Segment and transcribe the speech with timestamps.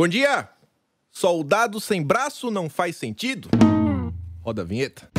[0.00, 0.48] Bom dia!
[1.10, 3.50] Soldado sem braço não faz sentido?
[4.40, 5.10] Roda a vinheta.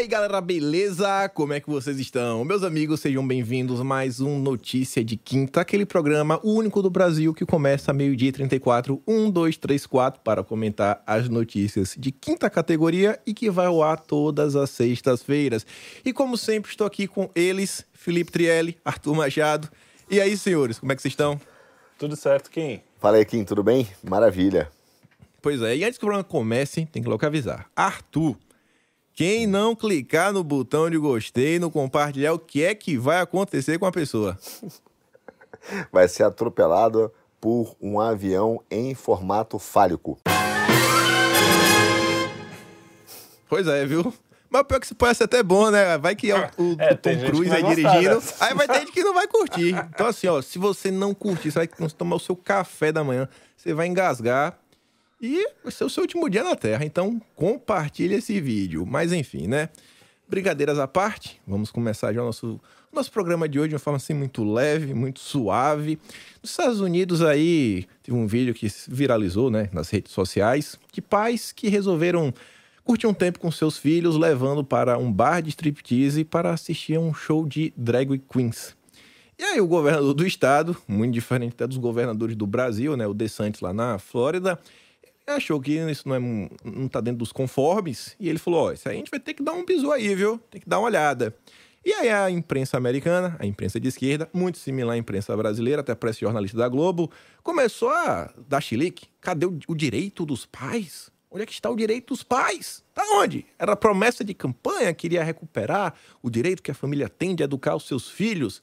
[0.00, 1.28] Aí, galera, beleza?
[1.28, 2.42] Como é que vocês estão?
[2.42, 7.34] Meus amigos, sejam bem-vindos a mais um Notícia de Quinta, aquele programa único do Brasil
[7.34, 12.48] que começa meio-dia e 34, 1, 2, 3, 4, para comentar as notícias de quinta
[12.48, 15.66] categoria e que vai ao ar todas as sextas-feiras.
[16.02, 19.68] E como sempre, estou aqui com eles, Felipe Trielli, Arthur Machado.
[20.10, 21.38] E aí, senhores, como é que vocês estão?
[21.98, 22.80] Tudo certo, Kim?
[22.98, 23.86] Fala aí, Kim, tudo bem?
[24.02, 24.70] Maravilha.
[25.42, 27.66] Pois é, e antes que o programa comece, tem que logo avisar.
[27.76, 28.34] Arthur,
[29.14, 33.78] quem não clicar no botão de gostei, no compartilhar, o que é que vai acontecer
[33.78, 34.38] com a pessoa?
[35.92, 40.18] Vai ser atropelado por um avião em formato fálico.
[43.46, 44.12] Pois é, viu?
[44.48, 45.96] Mas pior que isso pode ser até bom, né?
[45.98, 48.44] Vai que o, o, É, o tem Tom Cruise aí vai gostar dirigindo, dessa.
[48.44, 49.74] aí vai ter gente que não vai curtir.
[49.94, 53.28] Então, assim, ó, se você não curtir, você vai tomar o seu café da manhã,
[53.56, 54.58] você vai engasgar
[55.20, 56.84] e vai ser o seu último dia na Terra.
[56.84, 58.86] Então, compartilhe esse vídeo.
[58.86, 59.68] Mas, enfim, né?
[60.28, 62.60] Brincadeiras à parte, vamos começar já o nosso,
[62.92, 65.98] nosso programa de hoje de uma forma assim muito leve, muito suave.
[66.40, 71.50] Nos Estados Unidos aí, teve um vídeo que viralizou, né, nas redes sociais, de pais
[71.50, 72.32] que resolveram
[72.84, 77.00] curtir um tempo com seus filhos, levando para um bar de striptease para assistir a
[77.00, 78.76] um show de drag queens.
[79.36, 83.14] E aí o governador do estado, muito diferente até dos governadores do Brasil, né, o
[83.14, 84.56] DeSantis lá na Flórida,
[85.30, 86.20] achou que isso não, é,
[86.64, 89.34] não tá dentro dos conformes, e ele falou, ó, isso aí a gente vai ter
[89.34, 90.38] que dar um bisu aí, viu?
[90.50, 91.34] Tem que dar uma olhada.
[91.82, 95.94] E aí a imprensa americana, a imprensa de esquerda, muito similar à imprensa brasileira, até
[95.94, 97.10] para esse jornalista da Globo,
[97.42, 99.06] começou a dar chilique.
[99.18, 101.10] Cadê o, o direito dos pais?
[101.30, 102.84] Onde é que está o direito dos pais?
[102.92, 103.46] Tá onde?
[103.58, 107.86] Era promessa de campanha, queria recuperar o direito que a família tem de educar os
[107.86, 108.62] seus filhos.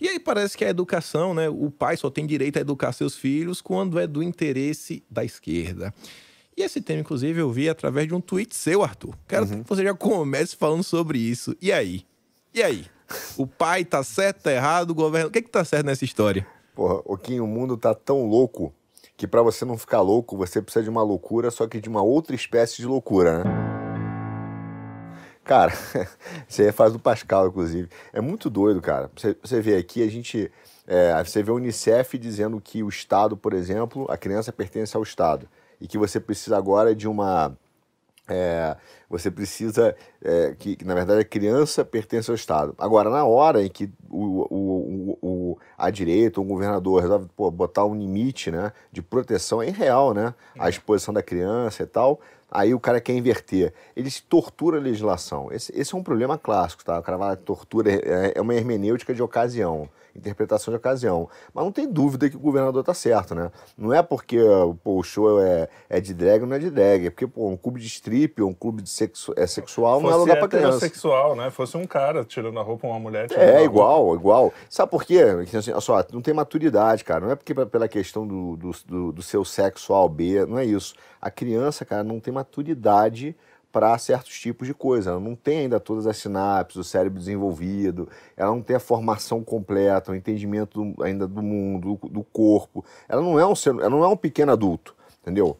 [0.00, 1.48] E aí parece que a educação, né?
[1.48, 5.92] O pai só tem direito a educar seus filhos quando é do interesse da esquerda.
[6.56, 9.14] E esse tema, inclusive, eu vi através de um tweet seu, Arthur.
[9.26, 11.56] Quero que você já comece falando sobre isso.
[11.60, 12.04] E aí?
[12.52, 12.86] E aí?
[13.36, 15.28] O pai tá certo, tá errado, o governo.
[15.28, 16.46] O que que tá certo nessa história?
[16.74, 18.72] Porra, o Kim, o mundo tá tão louco
[19.16, 22.02] que pra você não ficar louco, você precisa de uma loucura, só que de uma
[22.02, 23.77] outra espécie de loucura, né?
[25.48, 25.72] Cara,
[26.46, 27.88] isso aí é fase do Pascal, inclusive.
[28.12, 29.10] É muito doido, cara.
[29.16, 30.52] Você, você vê aqui, a gente.
[30.86, 35.02] é, você vê a Unicef dizendo que o Estado, por exemplo, a criança pertence ao
[35.02, 35.48] Estado.
[35.80, 37.56] E que você precisa agora de uma.
[38.28, 38.76] é,
[39.08, 42.74] você precisa é, que, que, na verdade, a criança pertence ao Estado.
[42.78, 47.50] Agora, na hora em que o, o, o, o- a direita, o governador resolve pô,
[47.50, 50.34] botar um limite né, de proteção, é irreal, né?
[50.58, 52.20] A exposição da criança e tal.
[52.50, 53.72] Aí o cara quer inverter.
[53.94, 55.48] Ele se tortura a legislação.
[55.52, 56.98] Esse, esse é um problema clássico, tá?
[56.98, 59.88] O cara vai tortura, é, é uma hermenêutica de ocasião,
[60.18, 61.28] interpretação de ocasião.
[61.54, 63.50] Mas não tem dúvida que o governador tá certo, né?
[63.76, 64.38] Não é porque
[64.82, 67.06] pô, o show é, é de drag ou não é de drag.
[67.06, 70.08] É porque pô, um clube de strip ou um clube de sexu, é sexual não
[70.08, 70.68] é Fosse lugar pra criança.
[70.78, 71.50] heterossexual, né?
[71.50, 74.52] Fosse um cara tirando a roupa, uma mulher tirando a É, igual, igual.
[74.68, 75.24] Sabe por quê?
[75.36, 77.24] Porque, assim, olha só, não tem maturidade, cara.
[77.24, 80.58] Não é porque pela questão do, do, do, do seu sexo A ou B, não
[80.58, 80.94] é isso.
[81.20, 83.36] A criança, cara, não tem maturidade
[83.72, 85.10] para certos tipos de coisa.
[85.10, 89.42] Ela não tem ainda todas as sinapses, o cérebro desenvolvido, ela não tem a formação
[89.44, 92.84] completa, o entendimento do- ainda do mundo, do, do corpo.
[93.08, 95.56] Ela não é um ser, ela não é um pequeno adulto, entendeu?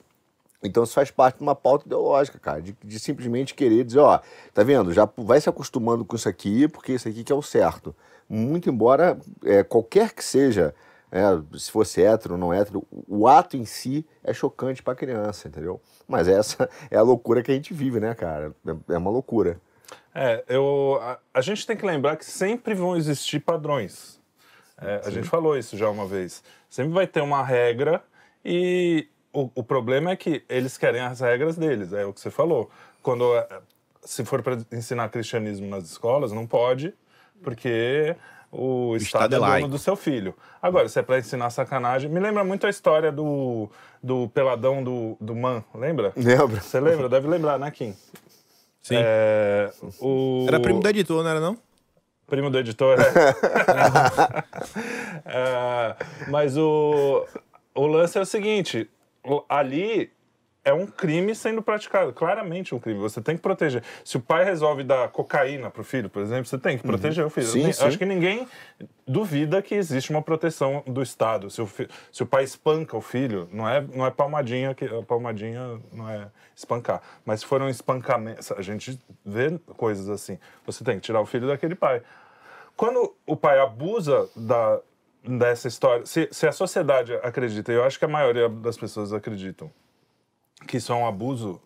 [0.63, 4.19] Então isso faz parte de uma pauta ideológica, cara, de, de simplesmente querer dizer, ó,
[4.53, 4.93] tá vendo?
[4.93, 7.95] Já vai se acostumando com isso aqui, porque isso aqui que é o certo.
[8.29, 10.75] Muito embora é, qualquer que seja,
[11.11, 11.23] é,
[11.59, 15.81] se fosse hétero ou não hétero, o ato em si é chocante pra criança, entendeu?
[16.07, 18.55] Mas essa é a loucura que a gente vive, né, cara?
[18.67, 19.61] É, é uma loucura.
[20.15, 24.21] É, eu, a, a gente tem que lembrar que sempre vão existir padrões.
[24.81, 26.43] É, a gente falou isso já uma vez.
[26.69, 28.03] Sempre vai ter uma regra
[28.45, 32.31] e o, o problema é que eles querem as regras deles, é o que você
[32.31, 32.71] falou.
[33.03, 33.61] Quando é,
[34.03, 36.95] se for para ensinar cristianismo nas escolas, não pode,
[37.43, 38.17] porque
[38.51, 39.69] o, Estado Estado, é é dono laico.
[39.69, 40.35] do seu filho.
[40.61, 43.69] Agora, se é para ensinar sacanagem, me lembra muito a história do,
[44.03, 46.13] do peladão do, do Man, lembra?
[46.17, 46.61] Lembra?
[46.61, 47.09] Você lembra?
[47.09, 47.95] Deve lembrar, né, Kim?
[48.83, 48.97] Sim.
[48.99, 50.47] É, o...
[50.49, 51.59] Era primo do editor, não era não?
[52.27, 53.05] Primo do editor, é.
[55.25, 55.97] É,
[56.31, 57.27] mas o,
[57.75, 58.89] o lance é o seguinte:
[59.49, 60.11] ali
[60.69, 62.99] é um crime sendo praticado, claramente um crime.
[63.01, 63.83] Você tem que proteger.
[64.05, 67.31] Se o pai resolve dar cocaína pro filho, por exemplo, você tem que proteger o
[67.31, 67.47] filho.
[67.47, 67.85] Sim, sim.
[67.85, 68.47] Acho que ninguém
[69.07, 71.51] duvida que existe uma proteção do Estado.
[71.51, 74.87] Se o, fi- se o pai espanca o filho, não é, não é palmadinha, que
[75.05, 77.01] palmadinha não é espancar.
[77.25, 80.39] Mas se for um espancamento, a gente vê coisas assim.
[80.67, 82.03] Você tem que tirar o filho daquele pai.
[82.77, 84.79] Quando o pai abusa da,
[85.25, 89.13] dessa história, se, se a sociedade acredita, e eu acho que a maioria das pessoas
[89.13, 89.71] acreditam,
[90.69, 91.61] que isso é um abuso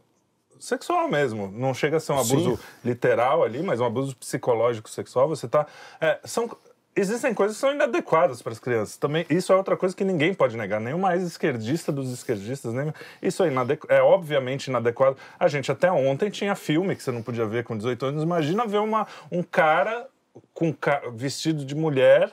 [0.59, 1.51] sexual mesmo.
[1.53, 5.29] Não chega a ser um abuso literal ali, mas um abuso psicológico sexual.
[5.29, 5.67] Você tá.
[6.01, 6.49] é, são,
[6.95, 8.97] existem coisas que são inadequadas para as crianças.
[8.97, 10.81] Também, isso é outra coisa que ninguém pode negar.
[10.81, 15.17] Nem o mais esquerdista dos esquerdistas, nem, isso é, inadequ, é obviamente inadequado.
[15.39, 18.23] A gente até ontem tinha filme que você não podia ver com 18 anos.
[18.23, 20.07] Imagina ver uma, um cara
[20.55, 20.75] com
[21.15, 22.31] vestido de mulher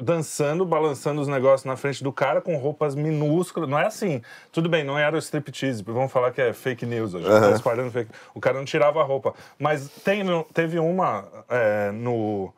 [0.00, 3.68] dançando, balançando os negócios na frente do cara com roupas minúsculas.
[3.68, 4.20] Não é assim.
[4.52, 5.82] Tudo bem, não era o striptease.
[5.82, 7.26] Vamos falar que é fake news hoje.
[7.26, 8.10] Tá espalhando fake.
[8.34, 9.34] O cara não tirava a roupa.
[9.58, 10.22] Mas tem,
[10.52, 12.52] teve uma é, no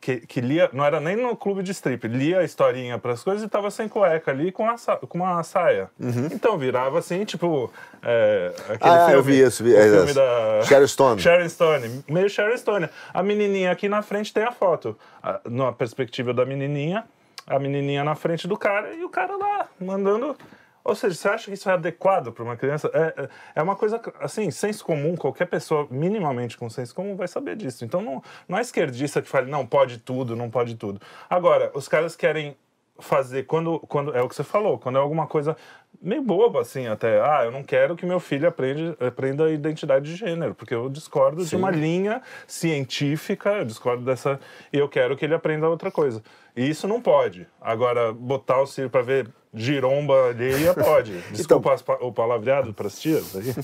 [0.00, 3.42] que, que lia, não era nem no clube de strip, lia a historinha pras coisas
[3.44, 4.76] e tava sem cueca ali com, a,
[5.08, 5.90] com uma saia.
[6.32, 7.70] Então virava assim, tipo.
[8.02, 8.96] É, aquele Uhum.
[8.96, 10.62] Ah, filme, eu vi isso, vi- o é, filme é, da.
[10.64, 11.20] Sharon Stone.
[11.20, 12.88] Sharon Stone, meio Sharon Stone.
[13.12, 14.96] A menininha aqui na frente tem a foto.
[15.22, 17.04] A- Na perspectiva da menininha,
[17.46, 20.36] a menininha na frente do cara e o cara lá, mandando.
[20.84, 22.90] Ou seja, você acha que isso é adequado para uma criança?
[22.92, 27.28] É, é- é uma coisa, assim, senso comum, qualquer pessoa minimamente com senso comum vai
[27.28, 27.84] saber disso.
[27.84, 31.00] Então não, não é esquerdista que fale, não, pode tudo, não pode tudo.
[31.30, 32.56] Agora, os caras querem
[32.98, 35.56] fazer quando, quando é o que você falou, quando é alguma coisa
[36.00, 40.04] meio boba assim até, ah, eu não quero que meu filho aprenda, aprenda a identidade
[40.10, 44.38] de gênero, porque eu discordo de uma linha científica, eu discordo dessa
[44.72, 46.22] e eu quero que ele aprenda outra coisa.
[46.56, 47.46] E isso não pode.
[47.60, 51.12] Agora botar o Ciro para ver giromba alheia pode.
[51.32, 53.54] Desculpa as pa- o palavreado para as tias aí,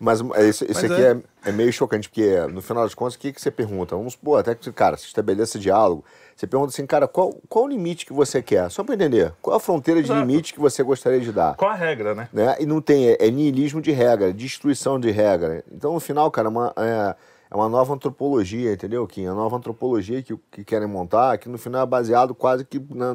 [0.00, 1.10] mas Mas é, isso, isso Mas aqui é.
[1.44, 1.48] é.
[1.50, 3.94] é meio chocante, porque no final das contas, o que, que você pergunta?
[3.96, 6.04] Vamos supor, até que, cara, se estabeleça diálogo,
[6.34, 8.70] você pergunta assim, cara, qual, qual o limite que você quer?
[8.70, 10.20] Só para entender, qual a fronteira de Exato.
[10.20, 11.54] limite que você gostaria de dar?
[11.56, 12.28] qual a regra, né?
[12.32, 12.56] Né?
[12.60, 15.62] E não tem, é, é niilismo de regra, destruição de regra.
[15.70, 17.14] Então, no final, cara, uma, é,
[17.50, 19.24] é uma nova antropologia, entendeu, Kim?
[19.24, 22.80] É uma nova antropologia que, que querem montar, que no final é baseado quase que
[22.90, 23.14] na-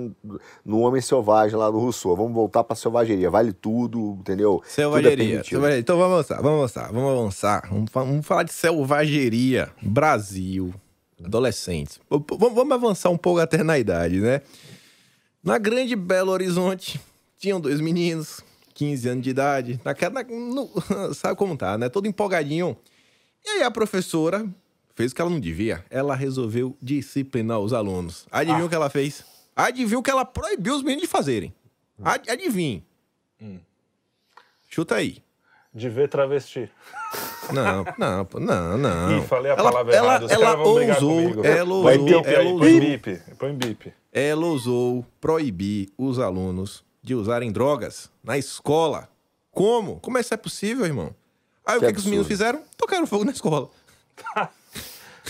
[0.63, 2.15] no homem selvagem lá do Rousseau.
[2.15, 4.57] Vamos voltar pra selvageria, vale tudo, entendeu?
[4.57, 5.79] Tudo é Selvageria, selvageria.
[5.79, 7.67] Então vamos avançar, vamos avançar, vamos avançar.
[7.69, 9.69] Vamos, vamos falar de selvageria.
[9.81, 10.73] Brasil,
[11.23, 11.99] adolescentes.
[12.09, 14.41] V- v- Vamos avançar um pouco até na idade, né?
[15.43, 17.01] Na grande Belo Horizonte,
[17.37, 18.41] tinham dois meninos,
[18.73, 19.79] 15 anos de idade.
[19.83, 20.69] Naquela, na- no-
[21.13, 21.89] sabe como tá, né?
[21.89, 22.77] Todo empolgadinho.
[23.45, 24.47] E aí a professora
[24.95, 25.83] fez o que ela não devia.
[25.89, 28.25] Ela resolveu disciplinar os alunos.
[28.31, 29.25] Adivinha o que ela fez?
[29.55, 31.53] Adivinha o que ela proibiu os meninos de fazerem.
[32.03, 32.83] Ad, adivinha.
[34.69, 35.23] Chuta aí.
[35.73, 36.69] De ver travesti.
[37.53, 39.17] Não, não, não, não.
[39.17, 40.25] Ih, falei a ela, palavra ela, errada.
[40.25, 43.21] Os ela ousou, ela Põe ousou, bip ela põe ousou, bip.
[43.37, 43.93] Põe bip.
[44.11, 49.09] ela ousou proibir os alunos de usarem drogas na escola.
[49.51, 49.99] Como?
[49.99, 51.15] Como é isso é possível, irmão?
[51.65, 52.61] Aí o Que que, que os meninos fizeram?
[52.77, 53.69] Tocaram fogo na escola.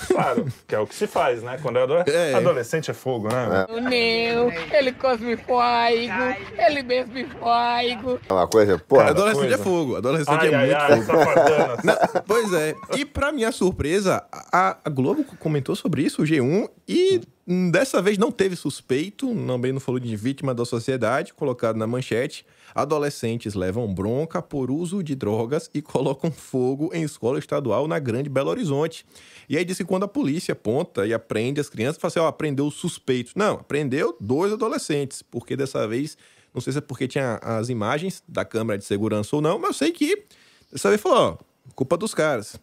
[0.08, 1.60] Claro, que é o que se faz, né?
[1.62, 2.34] Quando é, ado- É.
[2.34, 3.66] adolescente é fogo, né?
[3.70, 5.62] O Neu, ele cosme fogo,
[6.58, 8.20] ele mesmo fogo.
[8.28, 9.56] É uma coisa, porra, Cada Adolescente coisa.
[9.56, 11.82] é fogo, adolescente Ai, é ai, muito ai, fogo.
[11.84, 12.74] Não, pois é.
[12.98, 18.02] E pra minha surpresa, a, a Globo comentou sobre isso, o G1, e hum, dessa
[18.02, 22.46] vez não teve suspeito, também não falou de vítima da sociedade, colocado na manchete.
[22.74, 28.30] Adolescentes levam bronca por uso de drogas e colocam fogo em escola estadual na Grande
[28.30, 29.06] Belo Horizonte.
[29.48, 32.28] E aí disse que quando a polícia aponta e aprende as crianças, fala assim, ó,
[32.28, 33.34] aprendeu os suspeitos.
[33.36, 36.18] Não, aprendeu dois adolescentes, porque dessa vez,
[36.54, 39.70] não sei se é porque tinha as imagens da câmera de segurança ou não, mas
[39.70, 40.26] eu sei que
[40.72, 42.56] dessa vez falou, ó, culpa dos caras.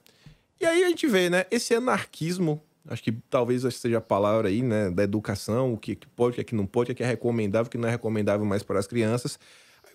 [0.60, 4.62] E aí a gente vê, né, esse anarquismo, acho que talvez seja a palavra aí,
[4.62, 7.06] né, da educação, o que, que pode, o é que não pode, o que é
[7.06, 9.38] recomendável, o que não é recomendável mais para as crianças.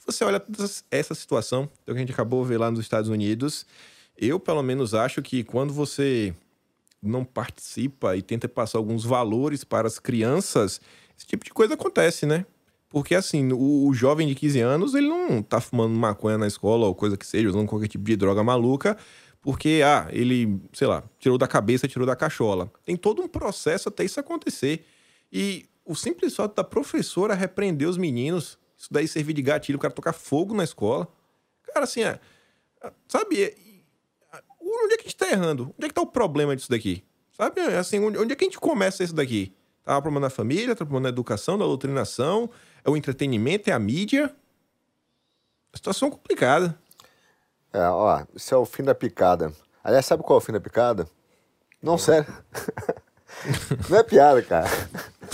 [0.06, 0.44] Você olha
[0.92, 3.66] essa situação que a gente acabou de ver lá nos Estados Unidos,
[4.18, 6.36] eu pelo menos acho que quando você
[7.02, 10.80] não participa e tenta passar alguns valores para as crianças,
[11.18, 12.46] esse tipo de coisa acontece, né?
[12.90, 16.86] Porque assim, o, o jovem de 15 anos, ele não tá fumando maconha na escola
[16.86, 18.98] ou coisa que seja, usando qualquer tipo de droga maluca,
[19.44, 22.72] porque, ah, ele, sei lá, tirou da cabeça, tirou da cachola.
[22.86, 24.86] Tem todo um processo até isso acontecer.
[25.32, 29.80] E o simples fato da professora repreender os meninos, isso daí servir de gatilho, o
[29.80, 31.08] cara tocar fogo na escola.
[31.74, 32.20] Cara, assim, é,
[33.08, 33.56] sabe, é-
[34.60, 35.74] onde é que a gente tá errando?
[35.78, 37.02] Onde é que tá o problema disso daqui?
[37.32, 37.62] Sabe?
[37.62, 39.56] Assim, onde, onde é que a gente começa isso daqui?
[39.86, 42.50] Tá problema na família, tá problema na educação, na doutrinação,
[42.84, 44.36] é o entretenimento, é a mídia.
[45.74, 46.78] Situação complicada.
[47.72, 49.54] É, ó, isso é o fim da picada.
[49.82, 51.08] Aliás, sabe qual é o fim da picada?
[51.82, 52.28] Não, sério.
[53.90, 54.70] Não é piada, cara.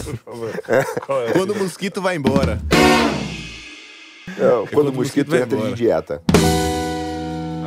[0.03, 0.49] Por favor.
[0.67, 1.31] É?
[1.33, 2.59] Quando o mosquito vai embora.
[4.39, 6.21] É, quando, quando o mosquito mosquito entra de dieta.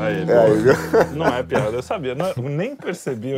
[0.01, 1.15] Aí, É?
[1.15, 2.15] Não é piada, eu sabia.
[2.15, 3.33] Não, eu nem percebi.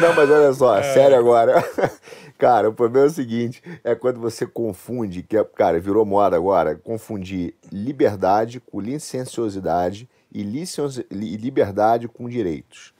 [0.00, 1.62] Não, mas olha só, sério agora.
[2.38, 6.36] Cara, o problema é o seguinte: é quando você confunde, que é, cara, virou moda
[6.36, 12.94] agora, confundir liberdade com licenciosidade e liberdade com direitos.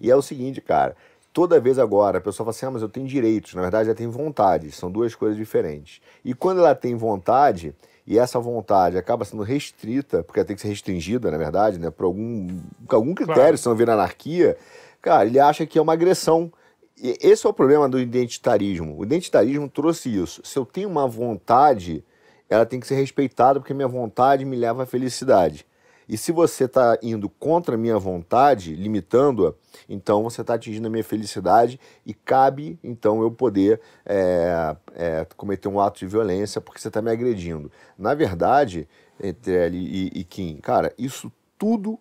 [0.00, 0.96] E é o seguinte, cara,
[1.38, 3.94] toda vez agora a pessoa fala assim, ah, mas eu tenho direitos, na verdade ela
[3.96, 6.00] tem vontade, são duas coisas diferentes.
[6.24, 7.72] E quando ela tem vontade,
[8.04, 11.90] e essa vontade acaba sendo restrita, porque ela tem que ser restringida, na verdade, né,
[11.90, 12.48] por algum,
[12.88, 13.58] por algum critério, Claro.
[13.58, 14.56] senão vira anarquia,
[15.00, 16.52] cara, ele acha que é uma agressão.
[17.00, 18.98] E esse é o problema do identitarismo.
[18.98, 20.40] O identitarismo trouxe isso.
[20.42, 22.02] Se eu tenho uma vontade,
[22.50, 25.64] ela tem que ser respeitada, porque minha vontade me leva à felicidade.
[26.08, 29.52] E se você está indo contra a minha vontade, limitando-a,
[29.88, 35.68] então você está atingindo a minha felicidade e cabe, então, eu poder é, é, cometer
[35.68, 37.70] um ato de violência porque você está me agredindo.
[37.98, 38.88] Na verdade,
[39.20, 41.98] Etrelli e, e Kim, cara, isso tudo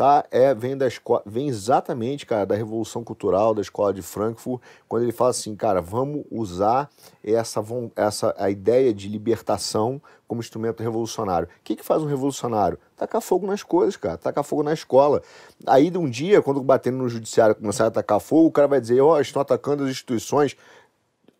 [0.00, 0.24] tá?
[0.30, 5.02] É, vem, da escola, vem exatamente, cara, da Revolução Cultural, da Escola de Frankfurt, quando
[5.02, 6.88] ele fala assim, cara, vamos usar
[7.22, 7.62] essa,
[7.94, 11.48] essa a ideia de libertação como instrumento revolucionário.
[11.48, 12.78] O que, que faz um revolucionário?
[12.96, 15.20] Tacar fogo nas coisas, cara, tacar fogo na escola.
[15.66, 18.80] Aí, de um dia, quando batendo no judiciário começar a atacar fogo, o cara vai
[18.80, 20.56] dizer, ó, estão atacando as instituições.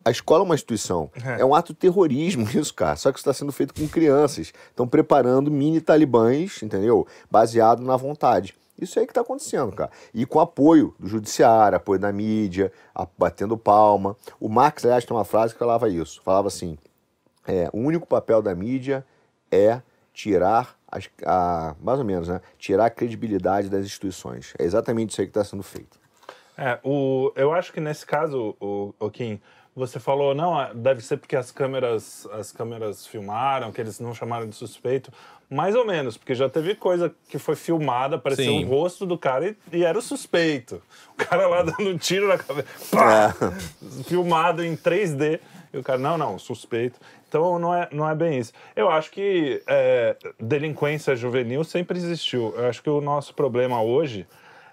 [0.05, 1.11] A escola é uma instituição.
[1.39, 2.97] É, um ato de terrorismo isso, cara.
[2.97, 4.53] Só que isso está sendo feito com crianças.
[4.71, 7.07] Estão preparando mini talibãs, entendeu?
[7.31, 8.55] Baseado na vontade.
[8.81, 9.91] Isso aí que está acontecendo, cara.
[10.15, 14.17] E com apoio do judiciário, apoio da mídia, a- batendo palma.
[14.41, 16.23] O Marx, aliás, tem uma frase que falava isso.
[16.23, 16.79] Falava assim,
[17.47, 19.05] é, o único papel da mídia
[19.53, 19.83] é
[20.15, 22.41] tirar, as, a, mais ou menos, né?
[22.59, 24.55] Tirar a credibilidade das instituições.
[24.59, 26.01] É exatamente isso aí que está sendo feito.
[26.57, 29.41] É, o, eu acho que nesse caso, o, o Kim,
[29.81, 34.15] você falou, não, é, deve ser porque as câmeras, as câmeras filmaram, que eles não
[34.15, 35.11] chamaram de suspeito.
[35.49, 38.65] Mais ou menos, porque já teve coisa que foi filmada, apareceu Sim.
[38.65, 40.81] o rosto do cara e, e era o suspeito.
[41.15, 42.69] O cara lá dando um tiro na cabeça.
[42.91, 43.35] Pá!
[44.07, 45.41] Filmado em 3D.
[45.73, 46.99] E o cara, não, não, suspeito.
[47.29, 48.53] Então não é, não é bem isso.
[48.75, 52.55] Eu acho que é, delinquência juvenil sempre existiu.
[52.57, 54.27] Eu acho que o nosso problema hoje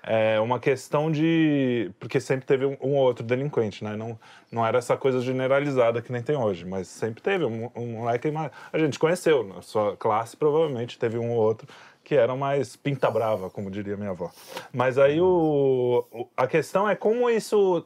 [0.08, 1.92] é uma questão de.
[2.00, 3.96] Porque sempre teve um, ou outro delinquente, né?
[3.96, 4.18] Não,
[4.52, 8.32] não era essa coisa generalizada que nem tem hoje, mas sempre teve um, um moleque.
[8.32, 11.68] mais- A gente conheceu, na sua classe provavelmente teve um ou outro
[12.04, 14.32] que era mais pinta brava, como diria minha avó.
[14.74, 17.86] Mas aí o, o- a questão é como isso.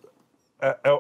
[0.62, 0.92] É, é-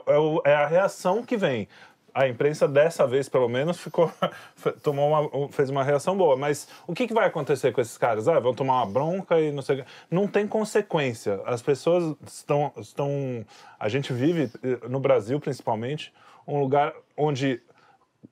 [0.45, 1.67] é é a reação que vem.
[2.13, 4.11] A imprensa dessa vez, pelo menos, ficou
[4.83, 6.35] tomou uma, fez uma reação boa.
[6.35, 8.27] Mas o que, que vai acontecer com esses caras?
[8.27, 9.83] Ah, vão tomar uma bronca e não sei.
[10.09, 11.41] Não tem consequência.
[11.45, 13.45] As pessoas estão, estão.
[13.79, 16.13] A gente vive eh, no Brasil, principalmente,
[16.47, 17.61] um lugar onde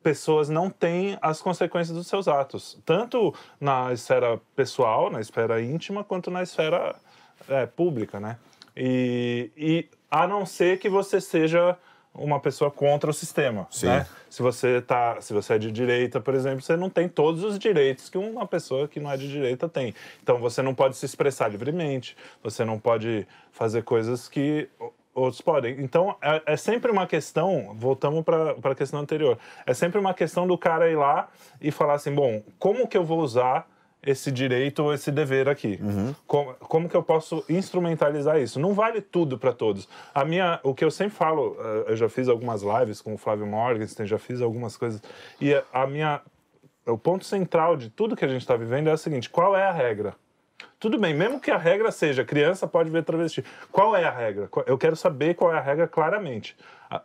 [0.03, 6.03] pessoas não têm as consequências dos seus atos, tanto na esfera pessoal, na esfera íntima,
[6.03, 6.95] quanto na esfera
[7.47, 8.37] é, pública, né?
[8.75, 11.77] E, e a não ser que você seja
[12.19, 14.07] uma pessoa contra o sistema, né?
[14.29, 17.57] Se você tá, se você é de direita, por exemplo, você não tem todos os
[17.57, 19.93] direitos que uma pessoa que não é de direita tem.
[20.21, 24.69] Então você não pode se expressar livremente, você não pode fazer coisas que
[25.13, 25.81] outros podem.
[25.81, 30.47] Então é, é sempre uma questão, voltamos para a questão anterior, é sempre uma questão
[30.47, 31.29] do cara ir lá
[31.61, 33.67] e falar assim, bom, como que eu vou usar
[34.01, 35.79] esse direito ou esse dever aqui.
[36.25, 38.59] Como, como que eu posso instrumentalizar isso?
[38.59, 39.87] Não vale tudo para todos.
[40.13, 43.17] A minha, o que eu sempre falo, eh, eu já fiz algumas lives com o
[43.17, 45.01] Flávio Morgenstern, já fiz algumas coisas,
[45.41, 46.21] e a minha,
[46.85, 49.65] o ponto central de tudo que a gente está vivendo é o seguinte: qual é
[49.65, 50.15] a regra?
[50.79, 53.43] Tudo bem, mesmo que a regra seja criança pode ver travesti.
[53.69, 54.49] Qual é a regra?
[54.65, 56.55] Eu quero saber qual é a regra claramente.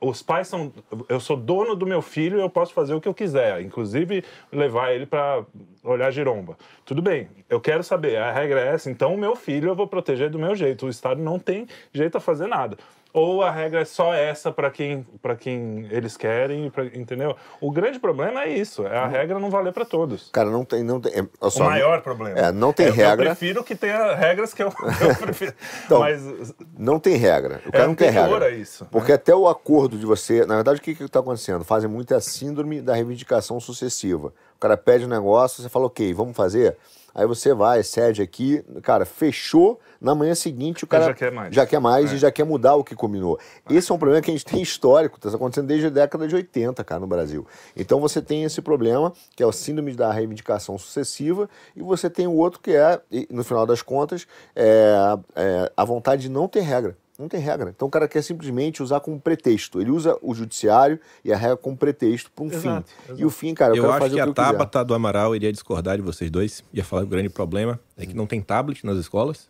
[0.00, 0.73] Os pais são.
[1.09, 4.25] Eu sou dono do meu filho e eu posso fazer o que eu quiser, inclusive
[4.52, 5.45] levar ele para
[5.83, 6.57] olhar giromba.
[6.85, 8.16] Tudo bem, eu quero saber.
[8.16, 10.87] A regra é essa, então o meu filho eu vou proteger do meu jeito.
[10.87, 12.78] O Estado não tem jeito a fazer nada.
[13.16, 17.37] Ou a regra é só essa para quem, pra quem eles querem, pra- entendeu?
[17.61, 20.30] O grande problema é isso: é a regra não valer para todos.
[20.33, 20.83] Cara, não tem.
[20.83, 22.37] Não tem é, olha O só, maior problema.
[22.37, 23.26] É, não tem Eu regra.
[23.26, 24.66] prefiro que tenha regras que eu,
[25.00, 25.54] eu prefiro.
[25.87, 27.62] Então, Mas Não tem regra.
[27.64, 28.50] O cara é não tem regra.
[28.50, 28.85] isso.
[28.90, 30.44] Porque até o acordo de você.
[30.44, 31.64] Na verdade, o que está acontecendo?
[31.64, 34.35] Fazem muito é a síndrome da reivindicação sucessiva.
[34.56, 36.76] O cara pede um negócio, você fala, ok, vamos fazer.
[37.14, 39.78] Aí você vai, cede aqui, cara, fechou.
[40.00, 41.54] Na manhã seguinte o cara já quer mais.
[41.54, 42.14] já quer mais É.
[42.16, 43.38] e já quer mudar o que combinou.
[43.71, 46.35] Esse é um problema que a gente tem histórico, está acontecendo desde a década de
[46.35, 47.47] 80, cara, no Brasil.
[47.76, 52.26] Então você tem esse problema, que é o síndrome da reivindicação sucessiva, e você tem
[52.26, 54.94] o outro que é, no final das contas, é,
[55.37, 56.97] é a vontade de não ter regra.
[57.18, 57.71] Não tem regra.
[57.75, 59.80] Então o cara quer simplesmente usar como pretexto.
[59.80, 63.14] Ele usa o judiciário e a regra como pretexto para um Exato, fim.
[63.16, 64.52] E o fim, cara, eu, Eu quero acho fazer que o a que eu quiser.
[64.52, 66.64] Tabata do Amaral iria discordar de vocês dois.
[66.73, 69.49] Ia falar que o grande problema é que não tem tablet nas escolas.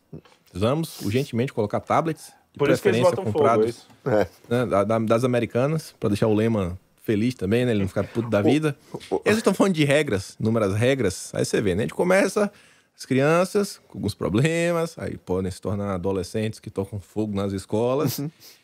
[0.51, 4.21] Precisamos urgentemente colocar tablets, de Por isso que eles preferência botam fogo, é.
[4.23, 4.29] É.
[4.49, 7.73] né, da- da- das americanas, para deixar o Lema feliz também, né?
[7.73, 8.77] Ele não ficar puto da vida.
[9.25, 11.31] Eles estão falando de regras, inúmeras regras.
[11.35, 11.83] Aí você vê, né?
[11.83, 12.51] A gente começa
[12.97, 18.21] as crianças com alguns problemas, aí podem se tornar adolescentes que tocam fogo nas escolas.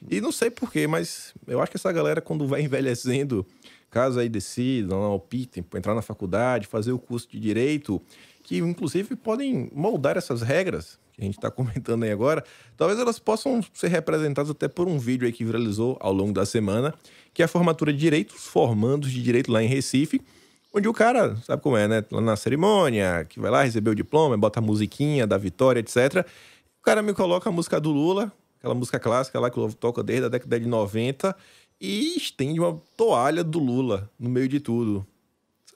[0.09, 3.45] e não sei porquê, mas eu acho que essa galera, quando vai envelhecendo,
[3.91, 8.01] caso aí decidam, optem por entrar na faculdade, fazer o curso de direito,
[8.45, 12.45] que inclusive podem moldar essas regras que a gente está comentando aí agora,
[12.77, 16.47] talvez elas possam ser representadas até por um vídeo aí que viralizou ao longo da
[16.47, 16.95] semana,
[17.35, 20.21] que é a formatura de direito, os formandos de direito lá em Recife,
[20.73, 22.05] onde o cara, sabe como é, né?
[22.11, 26.27] Na cerimônia, que vai lá receber o diploma, bota a musiquinha da vitória, etc.
[26.81, 30.03] O cara me coloca a música do Lula, aquela música clássica lá que o toca
[30.03, 31.37] desde a década de 90,
[31.81, 35.07] e estende uma toalha do Lula no meio de tudo.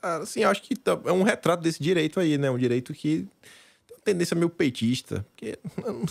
[0.01, 2.51] Cara, assim, acho que tá- é um retrato desse direito aí, né?
[2.51, 3.27] Um direito que
[3.87, 5.25] tem uma tendência meio petista.
[5.35, 6.05] Porque eu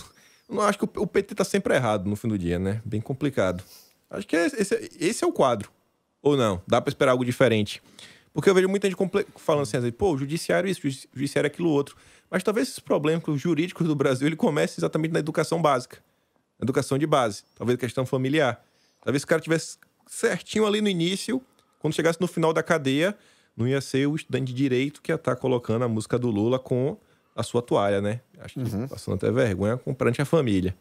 [0.48, 2.82] não, acho que o- PT tá sempre errado no fim do dia, né?
[2.84, 3.62] Bem complicado.
[4.10, 5.70] Acho que esse, esse é o quadro.
[6.20, 6.60] Ou não?
[6.66, 7.80] Dá pra esperar algo diferente.
[8.34, 8.98] Porque eu vejo muita gente
[9.36, 11.96] falando assim, assim, pô, o judiciário isso, o judici- o judiciário aquilo outro.
[12.28, 15.98] Mas talvez esses problemas jurídicos do Brasil ele comece exatamente na educação básica.
[16.58, 17.44] Na educação de base.
[17.56, 18.60] Talvez questão familiar.
[19.02, 21.40] Talvez se o cara tivesse certinho ali no início,
[21.78, 23.16] quando chegasse no final da cadeia,
[23.56, 26.58] não ia ser o estudante de direito que ia estar colocando a música do Lula
[26.58, 26.96] com
[27.36, 28.20] a sua toalha, né?
[28.40, 30.76] Acho que passando até vergonha perante a família.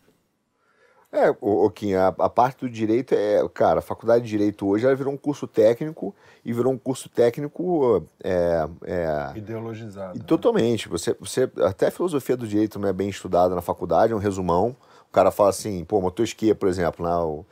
[1.16, 4.84] É, o, Kim, a, a parte do direito é, cara, a faculdade de direito hoje
[4.88, 10.18] ela virou um curso técnico e virou um curso técnico é, é, Ideologizado.
[10.18, 10.90] e totalmente.
[10.90, 14.20] Você, você, até a filosofia do direito não é bem estudada na faculdade, é um
[14.20, 14.76] resumão.
[15.08, 17.46] O cara fala assim, pô, Montesquieu, por exemplo, né, o,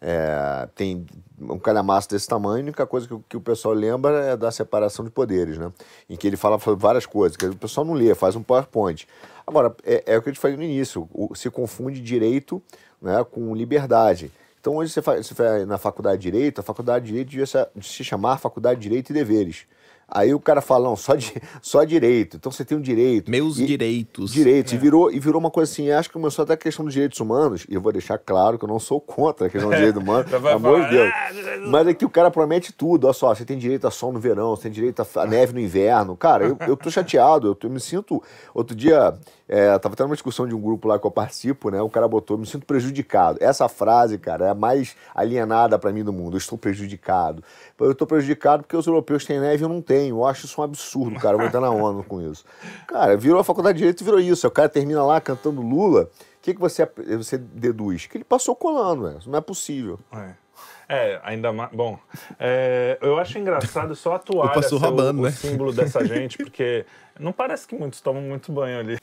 [0.00, 1.04] é, tem
[1.40, 4.52] um calhamaço desse tamanho, a única coisa que, o- que o pessoal lembra é da
[4.52, 5.72] separação de poderes, né?
[6.08, 9.06] Em que ele fala várias coisas, que o pessoal não lê, faz um PowerPoint.
[9.46, 12.62] Agora, é, é o que eu te falei no início, o- se confunde direito
[13.00, 14.30] né, com liberdade.
[14.60, 18.04] Então, hoje você, faz, você na faculdade de Direito, a faculdade de Direito devia se
[18.04, 19.64] chamar Faculdade de Direito e Deveres.
[20.10, 22.36] Aí o cara fala, não, só, di, só direito.
[22.36, 23.30] Então você tem um direito.
[23.30, 24.32] Meus E- direitos.
[24.32, 24.72] Direitos.
[24.72, 27.20] E, virou, e virou uma coisa assim, acho que começou até a questão dos direitos
[27.20, 30.02] humanos, e eu vou deixar claro que eu não sou contra a questão dos direitos
[30.02, 31.10] humanos, Já pelo amor de Deus.
[31.14, 31.30] "Ah,
[31.68, 34.18] Mas é que o cara promete tudo, olha só, você tem direito a sol no
[34.20, 36.16] verão, você tem direito a neve no inverno.
[36.16, 38.22] Cara, eu, eu tô chateado, eu, tô- eu me sinto.
[38.52, 39.14] Outro dia,
[39.48, 41.80] é, tava tendo uma discussão de um grupo lá que eu participo, né?
[41.80, 43.38] O cara botou, me sinto prejudicado.
[43.40, 46.34] Essa frase, cara, é a mais alienada pra mim do mundo.
[46.34, 47.42] Eu estou prejudicado.
[47.80, 50.16] Eu tô prejudicado porque os europeus têm neve e eu não tenho.
[50.18, 51.34] Eu acho isso um absurdo, cara.
[51.34, 52.44] Eu vou entrar na ONU com isso.
[52.86, 54.46] Cara, virou a faculdade de Direito e virou isso.
[54.46, 56.02] O cara termina lá cantando Lula.
[56.02, 58.06] O que, que você, você deduz?
[58.06, 59.16] Que ele passou colando, né?
[59.18, 59.98] Isso não é possível.
[60.12, 60.30] É.
[60.92, 61.70] É, ainda mais.
[61.72, 61.96] Bom,
[62.38, 65.30] é, eu acho engraçado só a toalha passou ser o- roubando, o, né?
[65.30, 66.84] símbolo dessa gente, porque
[67.18, 68.98] não parece que muitos tomam muito banho ali.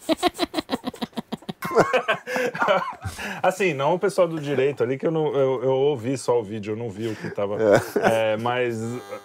[3.41, 6.43] assim, não o pessoal do direito ali, que eu, não, eu, eu ouvi só o
[6.43, 7.57] vídeo, eu não vi o que tava.
[8.01, 8.77] É, mas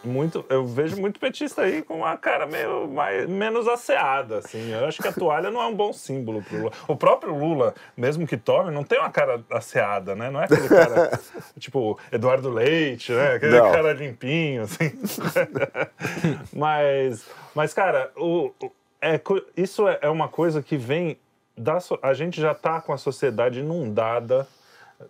[0.04, 4.70] muito, eu vejo muito petista aí com uma cara meio mais, menos asseada, assim.
[4.72, 6.72] Eu acho que a toalha não é um bom símbolo pro Lula.
[6.88, 10.30] O próprio Lula, mesmo que tome, não tem uma cara asseada, né?
[10.30, 11.20] Não é aquele cara,
[11.58, 13.34] tipo, Eduardo Leite, né?
[13.34, 13.70] Aquele Não.
[13.72, 14.92] cara limpinho, assim.
[16.52, 19.20] mas, mas, cara, o, o- é,
[19.56, 21.16] isso é é uma coisa que vem
[21.56, 21.78] da.
[22.02, 24.46] A gente já tá com a sociedade inundada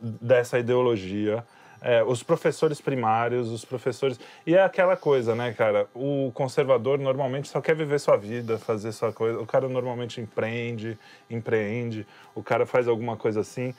[0.01, 1.45] dessa ideologia.
[1.85, 4.19] É, os professores primários, os professores.
[4.47, 5.89] E é aquela coisa, né, cara?
[5.93, 9.41] O conservador normalmente só quer viver sua vida, fazer sua coisa.
[9.41, 10.97] O cara normalmente empreende,
[11.29, 13.75] empreende, o cara faz alguma coisa assim.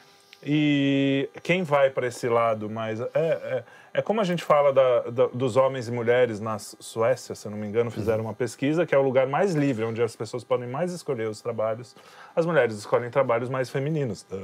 [0.45, 2.99] E quem vai para esse lado mais.
[2.99, 3.63] É, é,
[3.95, 7.47] é como a gente fala da- da- dos homens e mulheres na Su- Suécia, se
[7.47, 10.15] eu não me engano, fizeram uma pesquisa, que é o lugar mais livre, onde as
[10.15, 11.95] pessoas podem mais escolher os trabalhos.
[12.35, 14.37] As mulheres escolhem trabalhos mais femininos tá?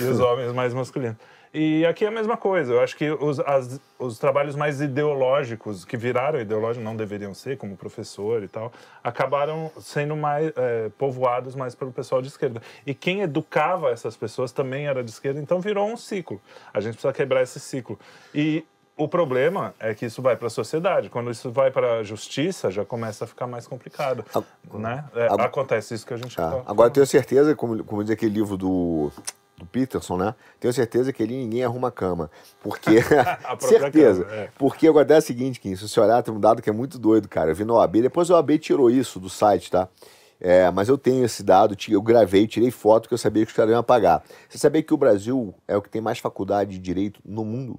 [0.00, 1.16] e os homens mais masculinos.
[1.52, 2.72] E aqui é a mesma coisa.
[2.74, 7.56] Eu acho que os, as- os trabalhos mais ideológicos, que viraram ideológicos, não deveriam ser,
[7.58, 12.62] como professor e tal, acabaram sendo mais é, povoados mais pelo pessoal de esquerda.
[12.86, 16.40] E quem educava essas pessoas também era de esquerda, então virou um ciclo.
[16.72, 17.98] A gente precisa quebrar esse ciclo.
[18.32, 18.64] E
[18.96, 21.08] o problema é que isso vai para a sociedade.
[21.10, 24.24] Quando isso vai para a justiça, já começa a ficar mais complicado.
[24.72, 25.04] né?
[25.16, 26.62] É, a- acontece isso que a gente Tá.
[26.66, 29.10] Agora tenho certeza, como, como diz aquele livro do,
[29.60, 30.34] do Peterson, né?
[30.58, 32.30] Tenho certeza que ali ninguém arruma a cama.
[32.62, 32.98] Porque.
[33.44, 34.24] A própria certeza.
[34.24, 34.48] cama, é.
[34.58, 36.98] Porque agora é o seguinte, Kim, se você olhar, tem um dado que é muito
[36.98, 37.50] doido, cara.
[37.50, 39.88] Eu vi na OAB, depois a OAB tirou isso do site, tá?
[40.40, 43.56] É, mas eu tenho esse dado, eu gravei, tirei foto que eu sabia que os
[43.56, 44.24] caras iam apagar.
[44.48, 47.78] Você sabia que o Brasil é o que tem mais faculdade de direito no mundo?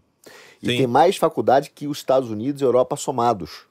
[0.61, 0.77] E Sim.
[0.77, 3.65] tem mais faculdade que os Estados Unidos e Europa somados.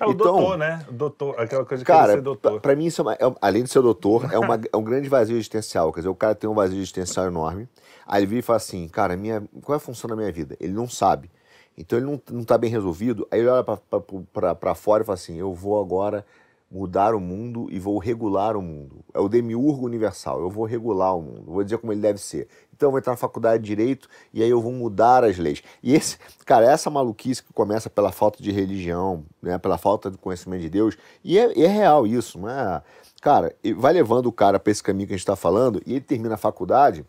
[0.00, 0.84] É o Então- doutor, né?
[0.90, 2.60] Doutor, aquela coisa de Cara, ser pra, doutor.
[2.60, 5.08] pra mim, isso é uma- é além de ser doutor, é, uma- é um grande
[5.08, 5.92] vazio existencial.
[5.92, 7.68] Quer dizer, o cara tem um vazio existencial enorme.
[8.06, 10.56] Aí ele vira e fala assim, cara, minha, qual é a função da minha vida?
[10.60, 11.30] Ele não sabe.
[11.76, 13.26] Então ele não, não tá bem resolvido.
[13.30, 14.00] Aí ele olha pra- pra-
[14.32, 16.24] pra pra fora e fala assim, eu vou agora
[16.70, 19.04] mudar o mundo e vou regular o mundo.
[19.14, 22.48] É o demiurgo universal, eu vou regular o mundo, vou dizer como ele deve ser.
[22.74, 25.62] Então eu vou entrar na faculdade de Direito e aí eu vou mudar as leis.
[25.82, 30.18] E esse, cara, essa maluquice que começa pela falta de religião, né, pela falta de
[30.18, 32.82] conhecimento de Deus, e é, é real isso, não é?
[33.22, 36.00] Cara, vai levando o cara para esse caminho que a gente está falando e ele
[36.00, 37.04] termina a faculdade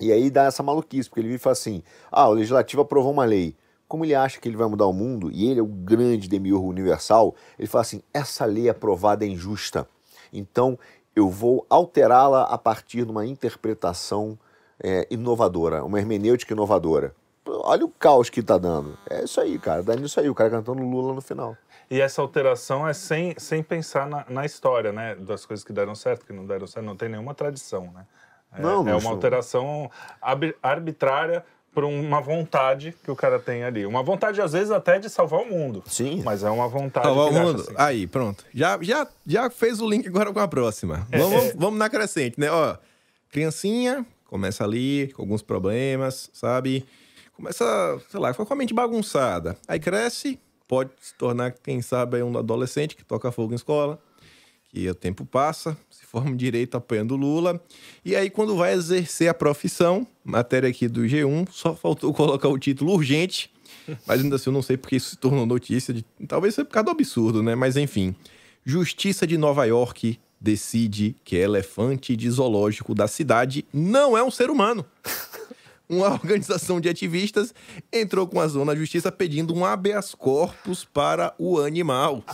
[0.00, 3.12] e aí dá essa maluquice, porque ele vira e fala assim: ah, o legislativo aprovou
[3.12, 3.56] uma lei.
[3.86, 6.68] Como ele acha que ele vai mudar o mundo, e ele é o grande demiurgo
[6.68, 9.88] universal, ele fala assim: essa lei aprovada é injusta.
[10.32, 10.78] Então
[11.14, 14.38] eu vou alterá-la a partir de uma interpretação
[14.82, 17.14] é, inovadora, uma hermenêutica inovadora.
[17.46, 18.98] Olha o caos que tá dando.
[19.08, 19.82] É isso aí, cara.
[19.82, 21.56] Dá nisso aí, o cara cantando Lula no final.
[21.90, 25.14] E essa alteração é sem, sem pensar na, na história, né?
[25.14, 26.86] Das coisas que deram certo, que não deram certo.
[26.86, 28.06] Não tem nenhuma tradição, né?
[28.52, 29.90] É, Não, é uma alteração
[30.62, 33.84] arbitrária por uma vontade que o cara tem ali.
[33.84, 35.82] Uma vontade, às vezes, até de salvar o mundo.
[35.86, 36.22] Sim.
[36.24, 37.62] Mas é uma vontade Salvar o mundo.
[37.62, 37.74] assim.
[37.76, 38.44] Aí, pronto.
[38.54, 41.06] Já, já, já fez o link agora com a próxima.
[41.10, 42.50] É, Vamos, vamos na crescente, né?
[42.50, 42.76] Ó,
[43.30, 46.86] criancinha, começa ali com alguns problemas, sabe?
[47.36, 49.56] Começa, sei lá, com a mente bagunçada.
[49.66, 53.98] Aí cresce, pode se tornar, quem sabe, um adolescente que toca fogo em escola.
[54.74, 57.62] Que o tempo passa, se forma direito apoiando Lula.
[58.04, 62.58] E aí, quando vai exercer a profissão, matéria aqui do G1, só faltou colocar o
[62.58, 63.52] título urgente.
[64.04, 65.94] Mas ainda assim, eu não sei porque isso se tornou notícia.
[65.94, 66.04] De...
[66.26, 67.54] Talvez seja por causa do absurdo, né?
[67.54, 68.16] Mas enfim.
[68.64, 74.50] Justiça de Nova York decide que elefante de zoológico da cidade não é um ser
[74.50, 74.84] humano.
[75.88, 77.54] Uma organização de ativistas
[77.92, 82.24] entrou com a zona da justiça pedindo um habeas corpus para o animal.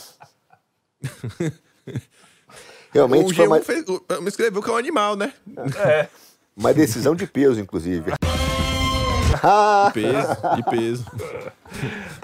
[2.92, 5.32] Realmente o foi G1 uma, fez, o- escreveu que é um animal, né?
[5.86, 6.08] É,
[6.56, 8.12] uma decisão de peso, inclusive.
[9.86, 11.06] De peso, de peso.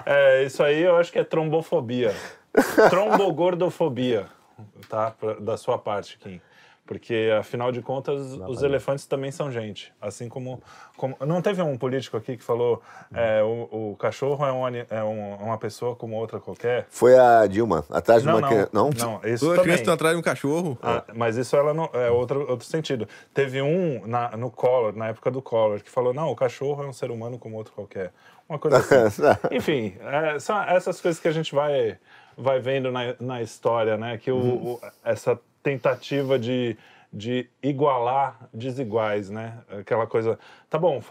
[0.05, 2.13] é, isso aí eu acho que é trombofobia.
[2.89, 4.27] Trombogordofobia,
[4.89, 5.15] tá?
[5.39, 6.39] Da sua parte, Kim.
[6.87, 9.93] Porque, afinal de contas, os elefantes também são gente.
[10.01, 10.61] Assim como,
[10.95, 11.15] como...
[11.19, 12.81] Não teve um político aqui que falou
[13.13, 16.87] é, o, o cachorro é, um, é um- uma pessoa como outra qualquer?
[16.89, 18.47] foi a Dilma, atrás de Não, uma não.
[18.47, 18.69] criança.
[18.73, 18.89] Não?
[18.89, 19.63] Não, isso Toda também.
[19.73, 20.77] criança tá atrás de um cachorro.
[20.81, 23.07] Ah, mas isso ela não, é outro, outro sentido.
[23.33, 26.87] Teve um na, no Collor, na época do Collor, que falou: não, o cachorro é
[26.87, 28.13] um ser humano como outro qualquer.
[28.47, 29.21] Uma coisa assim.
[29.51, 31.97] Enfim, é, são essas coisas que a gente vai,
[32.37, 34.17] vai vendo na, na história, né?
[34.17, 36.77] Que o, o- essa tentativa de,
[37.17, 39.57] de igualar desiguais, né?
[39.79, 40.37] Aquela coisa.
[40.69, 41.01] Tá bom,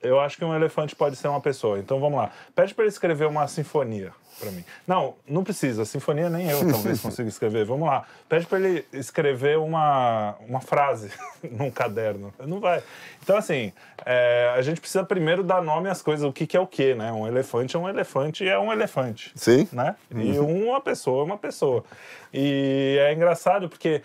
[0.00, 2.30] eu acho que um elefante pode ser uma pessoa, então vamos lá.
[2.54, 4.64] Pede para ele escrever uma sinfonia para mim.
[4.86, 5.84] Não, não precisa.
[5.84, 7.64] Sinfonia nem eu talvez consiga escrever.
[7.64, 8.04] Vamos lá.
[8.28, 11.10] Pede para ele escrever uma, uma frase
[11.50, 12.32] num caderno.
[12.38, 12.82] Não vai.
[13.22, 13.72] Então, assim,
[14.06, 16.24] é, a gente precisa primeiro dar nome às coisas.
[16.24, 17.12] O que, que é o que, né?
[17.12, 19.32] Um elefante é um elefante e é um elefante.
[19.34, 19.68] Sim.
[19.72, 19.96] Né?
[20.14, 21.84] E uma pessoa é uma pessoa.
[22.32, 24.02] E é engraçado porque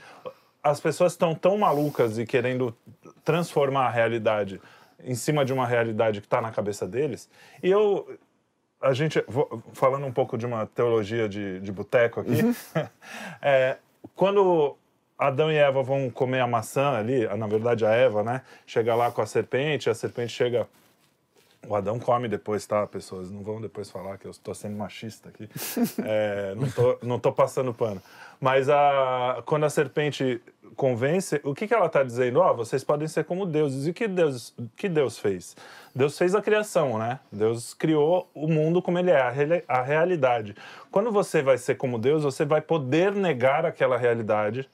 [0.63, 2.75] as pessoas estão tão malucas e querendo
[3.23, 4.61] transformar a realidade
[5.03, 7.29] em cima de uma realidade que está na cabeça deles.
[7.61, 8.17] E eu,
[8.81, 9.23] a gente,
[9.73, 12.39] falando um pouco de uma teologia de, de boteco aqui,
[13.41, 13.77] é,
[14.15, 14.77] quando
[15.17, 18.41] Adão e Eva vão comer a maçã ali, na verdade a Eva, né?
[18.65, 20.67] Chega lá com a serpente, a serpente chega.
[21.67, 23.31] O Adão come depois, tá, pessoas?
[23.31, 25.49] Não vão depois falar que eu estou sendo machista aqui.
[26.05, 28.01] É, não, tô, não tô passando pano.
[28.39, 30.41] Mas a, quando a serpente
[30.75, 32.39] convence, o que, que ela está dizendo?
[32.39, 33.87] Ó, vocês podem ser como deuses.
[33.87, 35.55] E o que Deus, que Deus fez?
[35.95, 37.19] Deus fez a criação, né?
[37.31, 40.55] Deus criou o mundo como ele é, a, reali- a realidade.
[40.91, 44.67] Quando você vai ser como Deus, você vai poder negar aquela realidade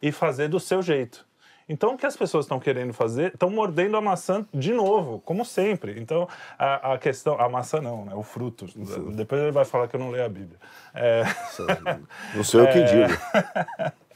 [0.00, 1.26] e fazer do seu jeito.
[1.68, 3.32] Então, o que as pessoas estão querendo fazer?
[3.32, 5.98] Estão mordendo a maçã de novo, como sempre.
[6.00, 7.40] Então, a, a questão...
[7.40, 8.14] A maçã não, né?
[8.14, 8.66] O fruto.
[9.14, 10.58] Depois ele vai falar que eu não leio a Bíblia.
[10.94, 11.24] É,
[12.34, 13.12] Não sou eu que digo.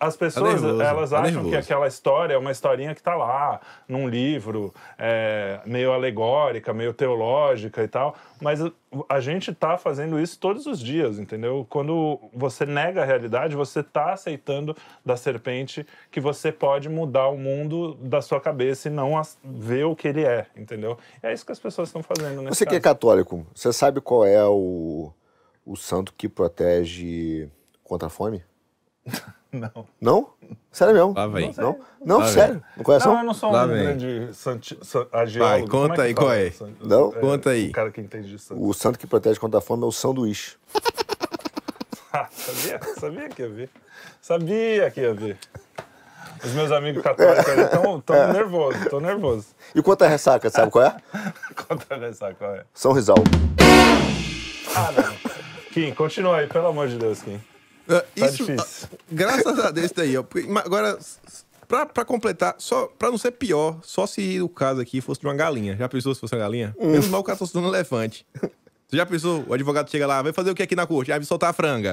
[0.00, 1.50] as pessoas, nervoso, elas tá acham nervoso.
[1.50, 6.92] que aquela história é uma historinha que tá lá, num livro, é, meio alegórica, meio
[6.92, 8.60] teológica e tal, mas
[9.08, 11.66] a- gente tá fazendo isso todos os dias, entendeu?
[11.68, 17.36] Quando você nega a realidade, você tá aceitando da serpente que você pode mudar o
[17.36, 20.96] mundo da sua cabeça e não as- ver o que ele é, entendeu?
[21.22, 22.94] É isso que as pessoas estão fazendo nesse Você que é caso.
[22.94, 25.12] católico, você sabe qual é o,
[25.66, 27.48] o santo que protege
[27.82, 28.42] contra a fome?
[29.74, 29.86] Não.
[30.00, 30.30] Não?
[30.72, 31.14] Sério mesmo?
[31.14, 31.54] Lá vem.
[31.56, 31.78] Não?
[32.04, 32.62] Não, Lá sério?
[32.76, 33.20] Não conhece Não, não?
[33.20, 33.82] eu não sou Lá um vem.
[33.84, 35.06] grande santi, san.
[35.38, 36.50] Vai, Como conta que aí, qual é?
[36.50, 37.12] San- Não?
[37.12, 37.68] Conta aí.
[37.68, 38.60] O cara que entende de santo.
[38.68, 40.56] O santo que protege contra a fome é o sanduíche.
[42.16, 42.80] Ah, sabia?
[43.00, 43.70] Sabia que ia ver.
[44.22, 45.36] Sabia que ia ver.
[46.44, 49.46] Os meus amigos católicos estão tão nervosos, estão nervosos.
[49.74, 50.96] E quanto à ressaca, sabe qual é?
[51.66, 52.64] Conta nessa qual é.
[52.72, 53.16] São Rizal.
[54.76, 55.30] Ah, não.
[55.72, 57.40] Kim, continua aí, pelo amor de Deus, Kim.
[57.88, 58.88] Ah, Tá isso, difícil.
[58.92, 60.24] ah, graças a Deus, isso daí, ó.
[60.64, 60.98] Agora,
[61.92, 65.34] pra completar, só, pra não ser pior, só se o caso aqui fosse de uma
[65.34, 65.76] galinha.
[65.76, 66.74] Já pensou se fosse uma galinha?
[66.80, 68.26] Menos mal o cara tá soltando um elefante.
[68.88, 69.44] Você já pensou?
[69.48, 71.12] O advogado chega lá, vai fazer o que aqui na corte?
[71.12, 71.90] Ah, vai soltar a franga.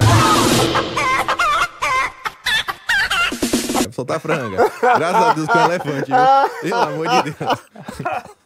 [3.72, 4.56] Vai soltar a franga.
[4.80, 6.60] Graças a Deus que é um elefante, viu?
[6.70, 7.58] Pelo amor de Deus.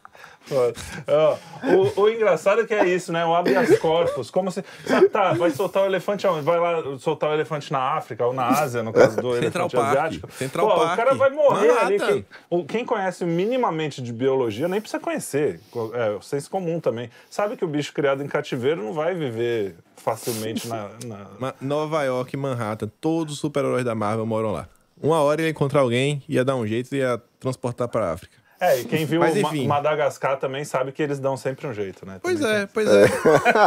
[1.96, 3.24] O, o engraçado é que é isso, né?
[3.24, 4.30] O habeas corpus.
[4.30, 4.64] Como se.
[4.86, 6.42] Sabe, tá, vai soltar o elefante aonde?
[6.44, 9.76] Vai lá soltar o elefante na África ou na Ásia, no caso do Central elefante
[9.76, 9.88] Park.
[9.88, 10.32] asiático.
[10.32, 10.96] Central Pô, O Park.
[10.96, 11.98] cara vai morrer ali.
[11.98, 15.60] Quem, o- quem conhece minimamente de biologia nem precisa conhecer.
[15.94, 17.10] É, o senso comum também.
[17.30, 20.90] Sabe que o bicho criado em cativeiro não vai viver facilmente na.
[21.06, 24.68] na- Nova York, Manhattan, todos os super-heróis da Marvel moram lá.
[25.02, 28.36] Uma hora ele ia encontrar alguém, ia dar um jeito e ia transportar pra África.
[28.58, 29.66] É, e quem viu Mas, Ma- enfim.
[29.66, 32.18] Madagascar também sabe que eles dão sempre um jeito, né?
[32.22, 33.04] Pois Também é, pois é.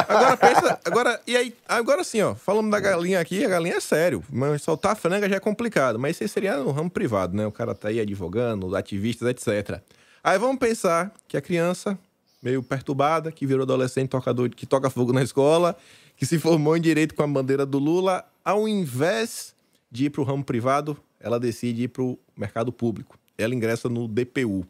[0.08, 3.80] Agora pensa, agora, e aí, agora sim, ó, falando da galinha aqui, a galinha é
[3.80, 7.36] sério, mas soltar a franga já é complicado, mas isso aí seria no ramo privado,
[7.38, 7.46] né?
[7.46, 9.80] O cara tá aí advogando, ativistas, etc.
[10.24, 11.98] Aí vamos pensar que a criança,
[12.42, 15.78] meio perturbada, que virou adolescente tocador, que toca fogo na escola,
[16.18, 19.54] que se formou em direito com a bandeira do Lula, ao invés
[19.92, 23.19] de ir pro ramo privado, ela decide ir pro mercado público.
[23.40, 24.66] Ela ingressa no DPU.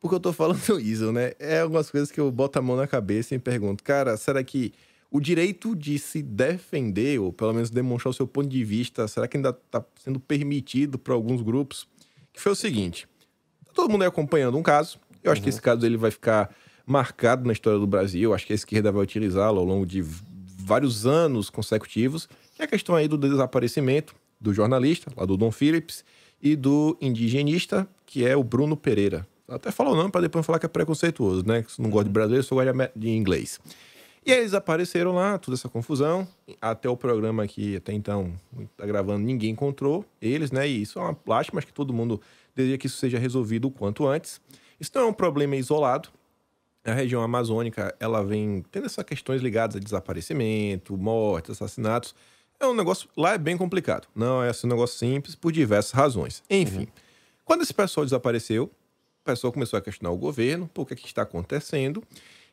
[0.00, 1.32] Por que eu tô falando isso, né?
[1.38, 4.42] É algumas coisas que eu boto a mão na cabeça e me pergunto, cara, será
[4.44, 4.72] que
[5.10, 9.26] o direito de se defender, ou pelo menos demonstrar o seu ponto de vista, será
[9.26, 11.88] que ainda tá sendo permitido para alguns grupos?
[12.32, 13.08] Que foi o seguinte:
[13.64, 14.98] tá todo mundo aí acompanhando um caso.
[15.22, 16.54] Eu acho que esse caso ele vai ficar
[16.86, 18.30] marcado na história do Brasil.
[18.30, 22.28] Eu acho que a esquerda vai utilizá-lo ao longo de vários anos consecutivos.
[22.54, 26.04] Que é a questão aí do desaparecimento do jornalista, lá do Dom Phillips,
[26.42, 29.26] e do indigenista, que é o Bruno Pereira.
[29.48, 31.62] Até falou o nome para depois falar que é preconceituoso, né?
[31.62, 33.58] Que não gosta de brasileiro, só gosta de inglês.
[34.24, 36.28] E aí eles apareceram lá, toda essa confusão.
[36.60, 38.34] Até o programa que até então
[38.76, 40.68] tá gravando, ninguém encontrou eles, né?
[40.68, 42.20] E isso é uma lástima, acho que todo mundo
[42.54, 44.38] deseja que isso seja resolvido o quanto antes.
[44.78, 46.10] Isso não é um problema isolado.
[46.84, 52.14] A região amazônica, ela vem tendo essas questões ligadas a desaparecimento, mortes, assassinatos.
[52.60, 54.08] É um negócio, lá é bem complicado.
[54.14, 56.42] Não é assim, um negócio simples por diversas razões.
[56.50, 56.88] Enfim,
[57.44, 61.22] quando esse pessoal desapareceu, o pessoal começou a questionar o governo, por que, que está
[61.22, 62.02] acontecendo.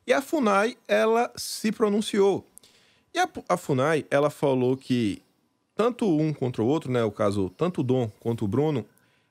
[0.06, 2.48] E a FUNAI, ela se pronunciou.
[3.14, 5.22] E a, a FUNAI, ela falou que
[5.76, 8.86] tanto um contra o outro, né, o caso, tanto o Dom quanto o Bruno,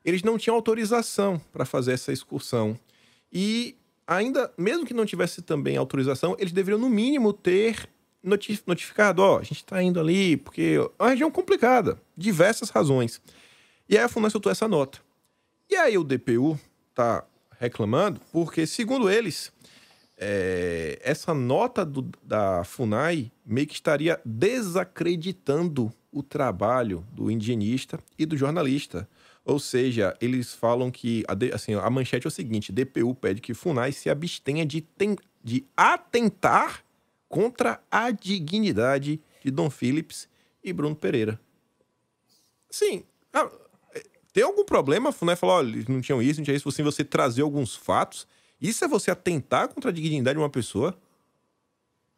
[0.05, 2.79] eles não tinham autorização para fazer essa excursão.
[3.33, 7.89] E ainda, mesmo que não tivesse também autorização, eles deveriam, no mínimo, ter
[8.67, 13.21] notificado, ó, a gente está indo ali, porque é uma região complicada, diversas razões.
[13.89, 14.99] E aí a FUNAI soltou essa nota.
[15.71, 16.59] E aí o DPU
[16.95, 17.25] tá
[17.61, 19.53] reclamando, porque, segundo eles,
[20.17, 28.25] é, essa nota do- da FUNAI meio que estaria desacreditando o trabalho do indigenista e
[28.25, 29.09] do jornalista.
[29.45, 33.53] Ou seja, eles falam que a, assim, a manchete é o seguinte: DPU pede que
[33.53, 36.83] FUNAI se abstenha de, ten- de atentar
[37.35, 40.29] contra a dignidade de Dom Phillips
[40.63, 41.41] e Bruno Pereira.
[42.71, 43.51] Sim, ah,
[44.33, 45.11] tem algum problema?
[45.11, 48.25] FUNAI falou, olha, eles não tinham isso, não tinha isso, assim, você trazer alguns fatos.
[48.61, 50.97] Isso é você atentar contra a dignidade de uma pessoa?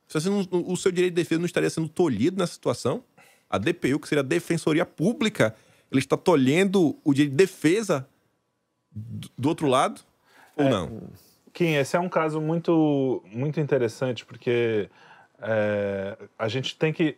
[0.07, 3.03] Se você não- o seu direito de defesa não estaria sendo tolhido nessa situação?
[3.49, 5.57] A DPU, que seria a Defensoria Pública,
[5.91, 8.07] ele está tolhendo o direito de defesa
[8.93, 10.03] do, outro lado?
[10.57, 11.09] Ou não?
[11.57, 14.91] Kim, esse é um caso muito, muito interessante, porque
[15.41, 17.17] é, a gente tem que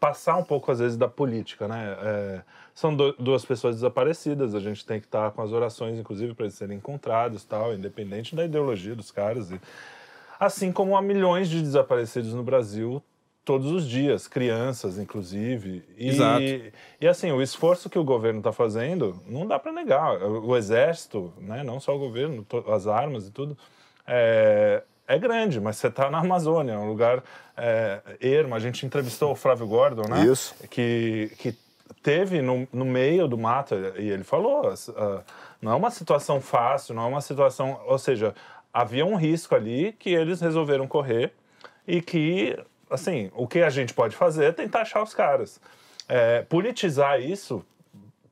[0.00, 1.96] passar um pouco, às vezes, da política, né?
[2.02, 2.42] É,
[2.74, 6.46] são do- duas pessoas desaparecidas, a gente tem que estar com as orações, inclusive, para
[6.46, 9.50] eles serem encontrados, tal, independente da ideologia dos caras.
[9.50, 9.60] E,
[10.40, 13.00] assim como há milhões de desaparecidos no Brasil
[13.44, 15.84] todos os dias, crianças, inclusive.
[15.96, 16.42] E, Exato.
[17.00, 20.20] E assim, o esforço que o governo está fazendo, não dá para negar.
[20.22, 23.56] O, exército, né, não só o governo, as armas e tudo,
[24.06, 24.82] é,
[25.14, 27.22] é grande, mas você está na Amazônia, um lugar
[27.56, 28.54] é, ermo.
[28.54, 30.24] A gente entrevistou o Flávio Gordon, né?
[30.24, 30.54] Isso.
[30.70, 31.54] Que, que
[32.02, 35.20] teve no, no meio do mato, e ele falou, ah,
[35.60, 37.78] não é uma situação fácil, não é uma situação...
[37.86, 38.34] Ou seja,
[38.72, 41.32] havia um risco ali que eles resolveram correr
[41.86, 42.58] e que,
[42.90, 45.60] assim, o que a gente pode fazer é tentar achar os caras.
[46.08, 47.64] É, politizar isso,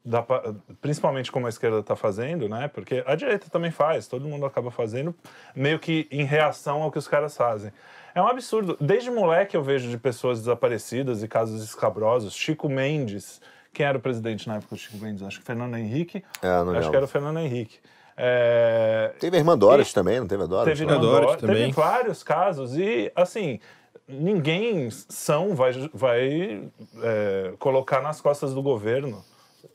[0.05, 2.69] dá pra- principalmente como a esquerda está fazendo, né?
[2.69, 5.15] Porque a direita também faz, todo mundo acaba fazendo,
[5.55, 7.71] meio que em reação ao que os caras fazem.
[8.15, 8.77] É um absurdo.
[8.81, 12.35] Desde moleque eu vejo de pessoas desaparecidas e casos escabrosos.
[12.35, 13.41] Chico Mendes,
[13.73, 15.23] quem era o presidente na época do Chico Mendes?
[15.23, 16.25] Acho que Fernando Henrique.
[16.43, 16.91] É, não Acho lembro.
[16.91, 17.79] que era o Fernando Henrique.
[18.17, 20.79] É, Teve a irmã Doris E- também, não teve a Doris?
[20.79, 20.91] Teve.
[20.91, 21.73] Irmã Dorothy Dorothy, teve também.
[21.73, 23.61] vários casos e, assim,
[24.09, 26.69] ninguém são vai, vai
[27.03, 29.25] é, colocar nas costas do governo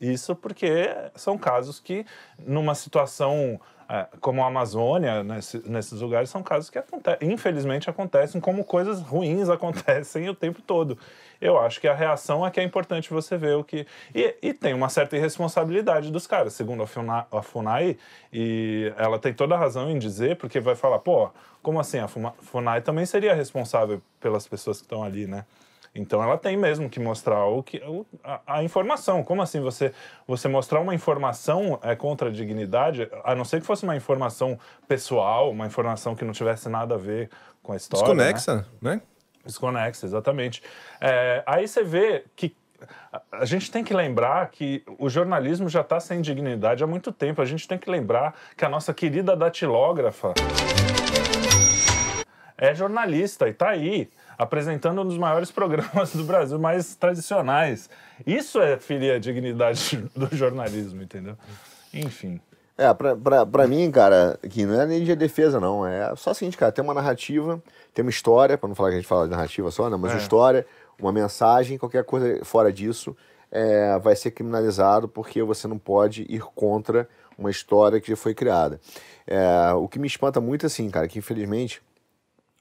[0.00, 2.04] isso porque são casos que,
[2.38, 6.82] numa situação é, como a Amazônia, nesse- nesses lugares, são casos que
[7.20, 10.98] infelizmente acontecem como coisas ruins acontecem o tempo todo.
[11.40, 13.86] Eu acho que a reação é que é importante você ver o que.
[14.14, 17.96] E, e tem uma certa irresponsabilidade dos caras, segundo a FUNAI, a FUNAI,
[18.32, 21.30] e ela tem toda a razão em dizer, porque vai falar, pô,
[21.62, 21.98] como assim?
[21.98, 25.44] A FUNAI também seria responsável pelas pessoas que estão ali, né?
[25.96, 27.82] Então ela tem mesmo que mostrar o que,
[28.22, 29.22] a, a informação.
[29.24, 29.92] Como assim você,
[30.26, 34.58] você mostrar uma informação é contra a dignidade, a não ser que fosse uma informação
[34.86, 37.30] pessoal, uma informação que não tivesse nada a ver
[37.62, 38.14] com a história.
[38.14, 38.32] né?
[38.32, 39.00] Desconexa, né?
[39.44, 40.62] Desconexa, exatamente.
[41.00, 42.54] É, aí você vê que
[43.32, 47.40] a gente tem que lembrar que o jornalismo já está sem dignidade há muito tempo.
[47.40, 50.34] A gente tem que lembrar que a nossa querida datilógrafa
[52.58, 57.88] é jornalista e está aí apresentando um dos maiores programas do Brasil, mais tradicionais.
[58.26, 61.36] Isso é ferir a dignidade do jornalismo, entendeu?
[61.92, 62.40] Enfim.
[62.78, 65.86] É, pra, pra, pra mim, cara, que não é nem de defesa, não.
[65.86, 67.62] É só o seguinte, cara, tem uma narrativa,
[67.94, 69.96] tem uma história, pra não falar que a gente fala de narrativa só, né?
[69.96, 70.22] Mas uma É.
[70.22, 70.66] história,
[71.00, 73.16] uma mensagem, qualquer coisa fora disso
[73.50, 78.34] é, vai ser criminalizado porque você não pode ir contra uma história que já foi
[78.34, 78.78] criada.
[79.26, 81.80] É, o que me espanta muito, assim, cara, que infelizmente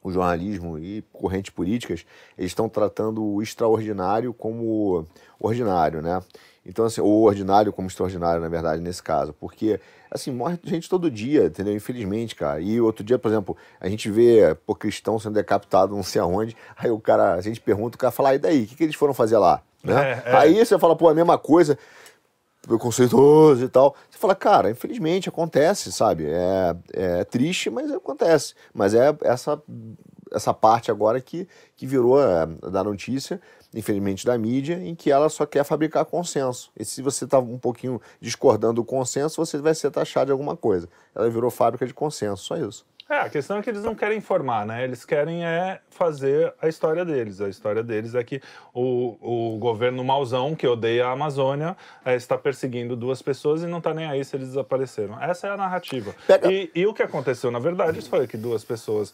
[0.06, 2.06] o jornalismo e correntes políticas,
[2.38, 5.04] eles estão tratando o extraordinário como
[5.40, 6.22] ordinário, né?
[6.64, 9.34] Então, assim, ou ordinário como extraordinário, na verdade, nesse caso.
[9.34, 9.80] Porque,
[10.12, 11.76] assim, morre gente todo dia, entendeu?
[11.76, 12.60] Infelizmente, cara.
[12.62, 16.56] E outro dia, por exemplo, a gente vê pô, cristão sendo decapitado não sei aonde,
[16.78, 18.64] aí o cara, a gente pergunta, o cara fala, "Ah, e daí?
[18.64, 19.64] O que, que eles foram fazer lá?
[19.84, 20.22] Né?
[20.24, 20.36] É, é.
[20.36, 21.80] Aí você fala, pô, a mesma coisa
[22.68, 23.96] preconceituoso e tal.
[24.10, 26.26] Você fala, cara, infelizmente acontece, sabe?
[26.28, 28.54] É, é triste, mas acontece.
[28.74, 29.62] Mas é essa,
[30.32, 33.40] essa parte agora que, que virou é, da notícia,
[33.74, 36.72] infelizmente da mídia, em que ela só quer fabricar consenso.
[36.78, 40.56] E se você está um pouquinho discordando do consenso, você vai ser taxado de alguma
[40.56, 40.88] coisa.
[41.14, 42.86] Ela virou fábrica de consenso, só isso.
[43.08, 44.84] É, a questão é que eles não querem informar, né?
[44.84, 47.40] Eles querem é fazer a história deles.
[47.40, 48.42] A história deles é que
[48.74, 53.78] o, o governo mauzão, que odeia a Amazônia, é, está perseguindo duas pessoas e não
[53.78, 55.22] está nem aí se eles desapareceram.
[55.22, 56.16] Essa é a narrativa.
[56.50, 59.14] E, e o que aconteceu, na verdade, foi que duas pessoas,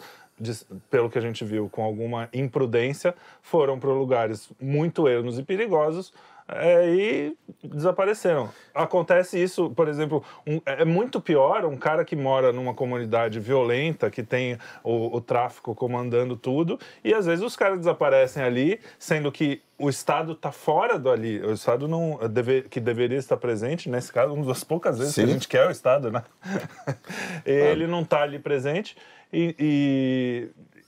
[0.89, 6.13] pelo que a gente viu, com alguma imprudência, foram para lugares muito ermos e perigosos
[6.51, 8.49] é, e desapareceram.
[8.73, 14.09] Acontece isso, por exemplo, um- é muito pior um cara que mora numa comunidade violenta,
[14.09, 19.31] que tem o, o tráfico comandando tudo, e às vezes os caras desaparecem ali, sendo
[19.31, 21.39] que o Estado está fora do ali.
[21.41, 25.21] O Estado não deve, que deveria estar presente, nesse caso, uma das poucas vezes que
[25.21, 25.33] a Sim.
[25.33, 26.23] gente quer o Estado, né?
[27.45, 28.95] Ele não está ali presente
[29.33, 29.55] e,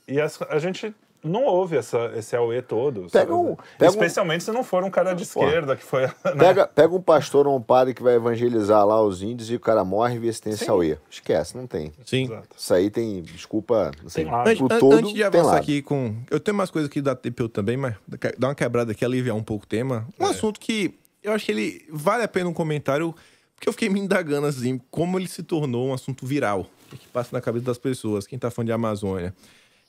[0.08, 0.94] e, e a gente
[1.24, 3.06] não ouve essa, esse AUE todo.
[3.10, 6.02] Pega um- pega um- Especialmente se não for um cara de esquerda que foi.
[6.02, 6.12] né?
[6.38, 9.60] Pega, pega um pastor ou um padre que vai evangelizar lá os índios e o
[9.60, 10.96] cara morre e vê se tem esse auê.
[11.10, 11.92] Esquece, não tem.
[12.04, 12.24] Sim.
[12.24, 12.48] Exato.
[12.56, 14.48] Isso aí tem, desculpa, assim, Tem lado.
[14.50, 15.56] An- todo antes de tem avançar lado.
[15.62, 16.14] aqui com.
[16.30, 17.94] Eu tenho umas coisas que dá tempo eu também, mas
[18.38, 20.06] dá uma quebrada aqui, aliviar um pouco o tema.
[20.20, 23.14] Um assunto que eu acho que ele vale a pena um comentário,
[23.56, 26.66] porque eu fiquei me indagando assim, como ele se tornou um assunto viral.
[26.86, 29.34] O que que passa na cabeça das pessoas, quem tá falando de Amazônia.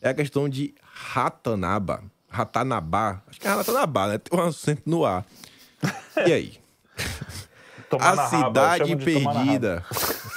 [0.01, 2.03] É a questão de Ratanaba.
[2.29, 3.21] Ratanabá.
[3.27, 4.17] Acho que é Ratanabá, né?
[4.17, 5.25] Tem um acento no ar.
[6.25, 6.53] E aí?
[7.89, 9.85] Tomar a cidade perdida.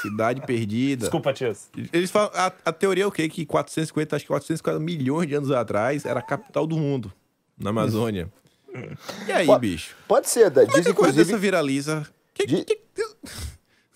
[0.02, 1.00] Cidade perdida.
[1.02, 1.70] Desculpa, tias.
[1.92, 3.28] Eles falam, a, a teoria é o quê?
[3.28, 7.12] Que 450, acho que 450 milhões de anos atrás era a capital do mundo,
[7.58, 8.28] na Amazônia.
[9.26, 9.96] E aí, Pode- bicho?
[10.06, 12.06] Pode ser, da- Como é diz que a coisa inclusive, dessa viraliza?
[12.34, 12.80] Que, De- que-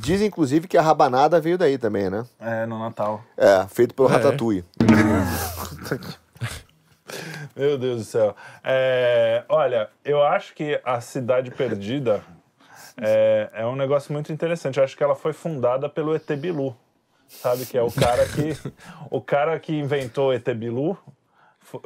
[0.03, 2.27] diz inclusive que a rabanada veio daí também, né?
[2.41, 3.23] É, no Natal.
[3.37, 4.15] É, feito pelo Ah, é?
[4.17, 4.65] Ratatouille.
[7.55, 8.35] Meu Deus do céu.
[8.65, 12.23] É, olha, eu acho que a Cidade Perdida
[13.01, 14.79] é, é um negócio muito interessante.
[14.79, 16.75] Eu acho que ela foi fundada pelo ET Bilu,
[17.29, 17.67] sabe?
[17.67, 18.57] Que é o cara que,
[19.11, 20.97] o cara que inventou o ET Bilu,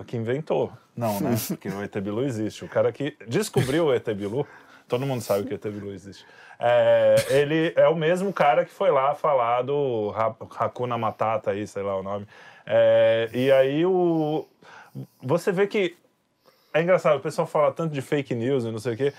[0.06, 0.72] que inventou.
[0.96, 1.34] Não, né?
[1.48, 2.64] Porque o ET Bilu existe.
[2.64, 4.46] O cara que descobriu o ET Bilu,
[4.88, 6.24] todo mundo sabe que o ET Bilu existe.
[6.58, 10.14] É, ele é o mesmo cara que foi lá falar do
[10.58, 12.26] Hakuna Matata aí, sei lá o nome.
[12.66, 14.46] É, e aí o
[15.22, 15.96] você vê que
[16.72, 19.12] é engraçado, o pessoal fala tanto de fake news e não sei o quê,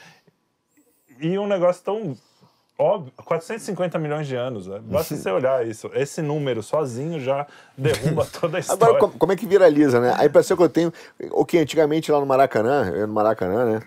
[1.20, 2.18] e um negócio tão
[2.78, 4.80] óbvio, 450 milhões de anos, né?
[4.84, 8.84] basta você olhar isso, esse número sozinho já derruba toda a história.
[8.84, 10.15] Agora, como, como é que viraliza, né?
[10.18, 10.93] A impressão que eu tenho,
[11.32, 13.82] o que antigamente lá no Maracanã, no Maracanã, né?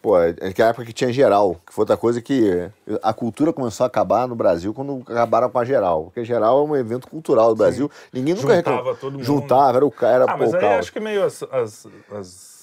[0.00, 2.70] Pô, é naquela época que tinha geral, que foi outra coisa que
[3.02, 6.04] a cultura começou a acabar no Brasil quando acabaram com a geral.
[6.04, 7.90] Porque geral é um evento cultural do Brasil.
[8.12, 8.94] Ninguém nunca Juntava reclamou.
[8.96, 9.24] todo mundo.
[9.24, 10.78] Juntava, era o cara, ah, mas pô, aí caos.
[10.78, 12.55] acho que meio as, as, as,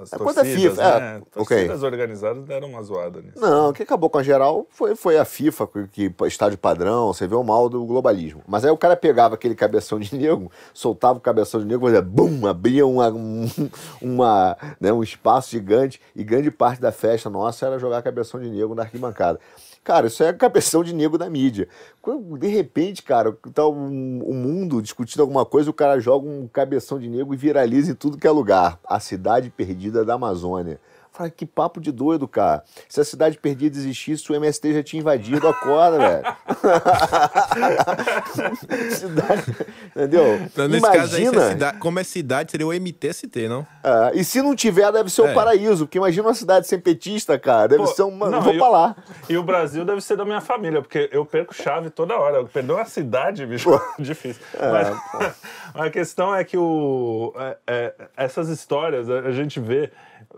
[0.00, 1.22] as É quanto a torcidas, FIFA, é, né?
[1.36, 1.56] ok.
[1.56, 3.38] Torcidas organizadas deram uma zoada nisso.
[3.38, 7.12] Não, o que acabou com a geral foi, foi a FIFA, que, que estádio padrão,
[7.12, 8.42] você vê o mal do globalismo.
[8.46, 12.02] Mas aí o cara pegava aquele cabeção de negro, soltava o cabeção de negro, fazia
[12.02, 13.48] bum, abria uma, um,
[14.00, 18.48] uma, né, um espaço gigante e grande parte da festa nossa era jogar cabeção de
[18.48, 19.38] negro na arquibancada.
[19.82, 21.66] Cara, isso é cabeção de negro da mídia.
[22.38, 26.46] De repente, cara, tá o um, um mundo discutindo alguma coisa, o cara joga um
[26.46, 28.78] cabeção de negro e viraliza em tudo que é lugar.
[28.84, 30.78] A cidade perdida da Amazônia.
[31.28, 32.62] Que papo de doido, cara.
[32.88, 36.36] Se a cidade perdida existisse, o MST já tinha invadido a corda, velho.
[38.90, 39.56] cidade,
[39.94, 40.36] entendeu?
[40.44, 41.48] Então, nesse caso aí, se é Imagina.
[41.50, 43.66] cida- como é cidade, seria o MTST, não?
[43.82, 45.34] É, e se não tiver, deve ser o É.
[45.34, 45.86] paraíso.
[45.86, 47.68] Porque imagina uma cidade sem petista, cara.
[47.68, 48.28] Deve Pô, ser uma.
[48.30, 48.96] não, vou e o- pra lá.
[49.28, 52.38] E o Brasil deve ser da minha família, porque eu perco chave toda hora.
[52.38, 54.42] Eu perdi uma cidade, bicho, difícil.
[54.58, 55.34] É, Mas
[55.74, 59.90] a questão é que o, é- é, essas histórias a, a gente vê.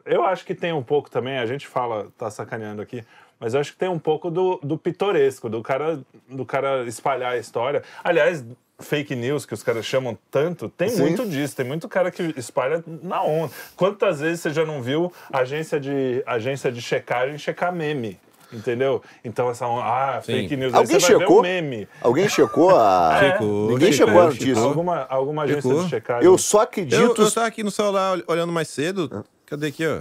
[0.04, 3.04] Eu acho que tem um pouco também, a gente fala, tá sacaneando aqui,
[3.38, 7.32] mas eu acho que tem um pouco do, do pitoresco, do cara, do cara espalhar
[7.32, 7.82] a história.
[8.02, 8.44] Aliás,
[8.80, 11.02] fake news que os caras chamam tanto, tem Sim.
[11.02, 13.52] muito disso, tem muito cara que espalha na onda.
[13.76, 18.18] Quantas vezes você já não viu agência de, agência de checagem checar meme?
[18.52, 19.02] Entendeu?
[19.24, 20.74] Então essa onda, ah, fake news.
[20.74, 21.38] Alguém você vai ver checou?
[21.38, 21.88] um meme.
[22.02, 23.16] Alguém checou a.
[23.18, 24.46] Checou, Ninguém checou, chegou a checou.
[24.46, 24.62] notícia.
[24.68, 25.84] Alguma, alguma agência Checou.
[25.84, 26.24] de checagem.
[26.26, 27.22] Eu só Eu, acredito.
[27.22, 29.24] eu tava aqui no celular ol- olhando mais cedo.
[29.52, 30.00] Cadê aqui, ó?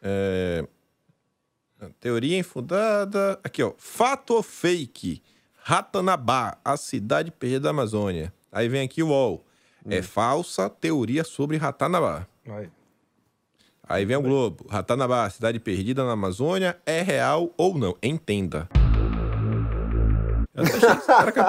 [0.00, 0.64] É,
[2.00, 3.38] Teoria infundada.
[3.44, 3.74] Aqui, ó.
[3.76, 5.22] Fato ou fake?
[5.62, 8.32] Ratanabá, a cidade perdida da Amazônia.
[8.50, 9.44] Aí vem aqui o UOL.
[9.86, 12.26] É falsa teoria sobre Ratanabá.
[12.46, 12.70] Vai.
[13.86, 14.66] Aí vem o Globo.
[14.66, 17.94] Ratanabá, cidade perdida na Amazônia, é real ou não?
[18.02, 18.66] Entenda.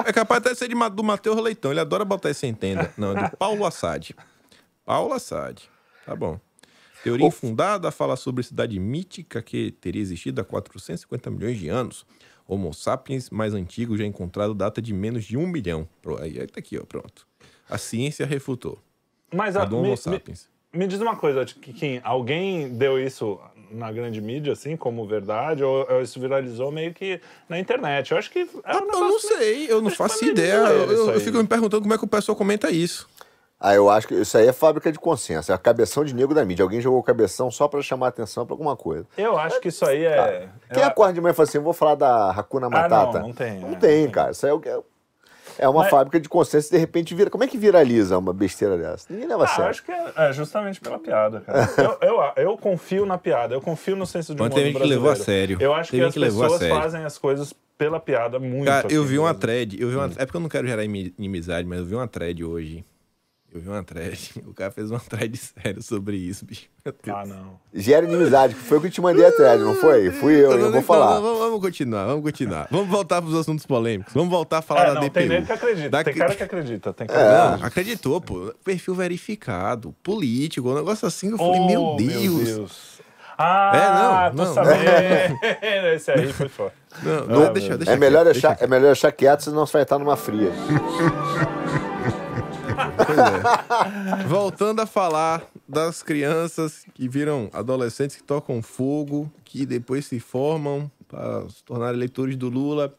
[0.04, 1.70] É capaz até de ser de, do Matheus Leitão.
[1.70, 2.92] Ele adora botar esse entenda.
[2.94, 4.14] Não, é do Paulo Assad.
[4.84, 5.62] Paulo Assad.
[6.04, 6.38] Tá bom.
[7.02, 12.04] Teoria infundada fala sobre cidade mítica que teria existido há 450 milhões de anos.
[12.46, 15.86] Homo sapiens mais antigo já encontrado data de menos de um milhão.
[16.20, 17.26] Aí, tá aqui, ó, pronto.
[17.68, 18.78] A ciência refutou.
[19.32, 20.48] Mas A a, do me, Homo me, sapiens.
[20.72, 23.38] me diz uma coisa, Kim, alguém deu isso
[23.70, 27.20] na grande mídia, assim, como verdade, ou, ou isso viralizou meio que
[27.50, 28.12] na internet?
[28.12, 28.44] Eu acho que é
[28.76, 30.58] um Eu não sei, eu não faço ideia.
[30.66, 31.20] zoeira Eu, eu aí.
[31.20, 33.06] fico me perguntando como é que o pessoal comenta isso.
[33.60, 35.50] Ah, eu acho que isso aí é fábrica de consenso.
[35.50, 36.62] É a cabeção de negro da mídia.
[36.62, 39.04] Alguém jogou o cabeção só pra chamar atenção pra alguma coisa.
[39.16, 40.48] Eu acho que isso aí é...
[40.72, 43.18] Quem eu- acorda de manhã e fala assim, vou falar da Hakuna Ah, Matata?
[43.18, 44.10] não, não tem, Não é, tem, não tem.
[44.10, 44.30] cara.
[44.30, 44.78] Isso aí é o que é-
[45.58, 47.30] é uma Mas- fábrica de consenso e de repente vira.
[47.30, 49.06] Como é que viraliza uma besteira dessa?
[49.10, 49.70] Ninguém leva a Ah, eu sério.
[49.70, 51.68] acho que é, é justamente pela piada, cara.
[52.00, 54.78] eu, eu, eu confio na piada, eu confio no senso de Mas humor tem do
[54.78, 55.58] gente que levou a sério.
[55.60, 56.76] Eu acho Tem que as que a pessoas sério.
[56.76, 58.66] fazem as coisas pela piada muito.
[58.66, 59.98] Cara, eu vi uma thread, eu vi Hum.
[59.98, 62.84] uma, é porque eu não quero gerar imi- inimizade, mas eu vi uma thread hoje.
[63.52, 64.30] Eu vi uma thread.
[64.46, 66.66] O cara fez uma thread sério sobre isso, bicho.
[66.84, 67.16] Meu Deus.
[67.16, 67.58] Ah, não.
[67.72, 70.10] Gera inimizade, que foi o que eu te mandei a thread, não foi?
[70.10, 71.14] Fui eu, eu Não, vou falar.
[71.14, 72.68] não, vamos, vamos continuar, vamos continuar.
[72.70, 74.12] Vamos voltar para os assuntos polêmicos.
[74.12, 75.12] Vamos voltar a falar É, da não, DPU.
[75.28, 75.88] tem que acredita.
[75.90, 76.92] Da- Tem cara que acredita.
[76.92, 77.38] Tem cara que É.
[77.44, 77.66] acredita.
[77.66, 78.54] Acreditou, pô.
[78.64, 81.30] Perfil verificado, político, um negócio assim.
[81.30, 82.98] Eu falei, meu Oh, Deus.
[83.38, 84.54] Ah, É, não, tô não.
[84.54, 85.38] sabendo.
[85.94, 86.72] Esse aí foi foda.
[87.02, 89.74] Não, Não, não, deixa, deixa É melhor, deixa achar, é melhor achar quieto, senão você
[89.74, 90.50] vai estar numa fria.
[93.06, 94.24] Pois é.
[94.26, 100.90] Voltando a falar das crianças que viram adolescentes que tocam fogo, que depois se formam
[101.06, 102.94] para se tornar eleitores do Lula,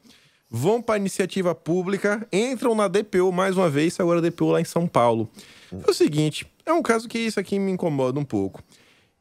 [0.50, 4.66] vão para a iniciativa pública, entram na DPU mais uma vez, agora DPU lá em
[4.66, 5.30] São Paulo.
[5.72, 8.64] É o seguinte, é um caso que isso aqui me incomoda um pouco.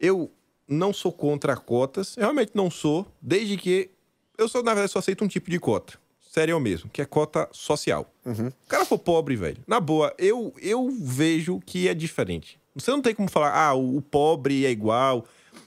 [0.01, 0.31] Eu
[0.67, 3.91] não sou contra cotas, realmente não sou, desde que
[4.37, 5.99] eu só, na verdade, só aceito um tipo de cota.
[6.29, 8.13] Sério mesmo, que é cota social.
[8.23, 9.57] O cara for pobre, velho.
[9.67, 12.61] Na boa, eu, eu vejo que é diferente.
[12.75, 15.25] Você não tem como falar, ah, o pobre é igual.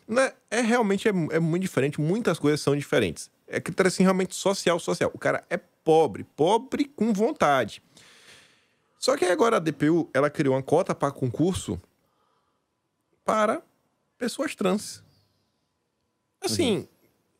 [0.07, 0.32] Né?
[0.51, 3.32] É realmente é, é muito diferente, muitas coisas são diferentes.
[3.47, 5.09] É critério assim, realmente social, social.
[5.16, 7.82] O cara é pobre, pobre com vontade.
[8.99, 11.82] Só que agora a DPU, ela criou uma cota para concurso
[13.26, 13.64] para
[14.16, 15.03] pessoas trans.
[16.39, 16.88] Assim, uhum.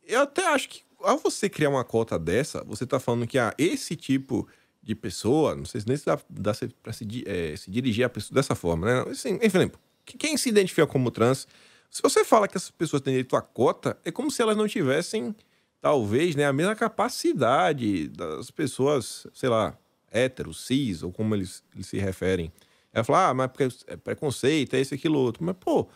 [0.08, 3.54] eu até acho que ao você criar uma cota dessa, você tá falando que ah,
[3.58, 4.48] esse tipo
[4.82, 8.10] de pessoa, não sei se nem se dá, dá para se, é, se, dirigir a
[8.10, 9.12] pessoa dessa forma, né?
[9.12, 9.72] Assim, enfim,
[10.06, 11.48] quem se identifica como trans,
[11.90, 14.68] se você fala que essas pessoas têm direito à cota, é como se elas não
[14.68, 15.36] tivessem,
[15.80, 19.78] talvez, né, a mesma capacidade das pessoas, sei lá,
[20.12, 22.52] héteros, cis, ou como eles, eles se referem.
[22.94, 23.52] Ela fala, ah, mas
[23.88, 25.44] é preconceito, é esse, aquilo, outro.
[25.44, 25.88] Mas, pô,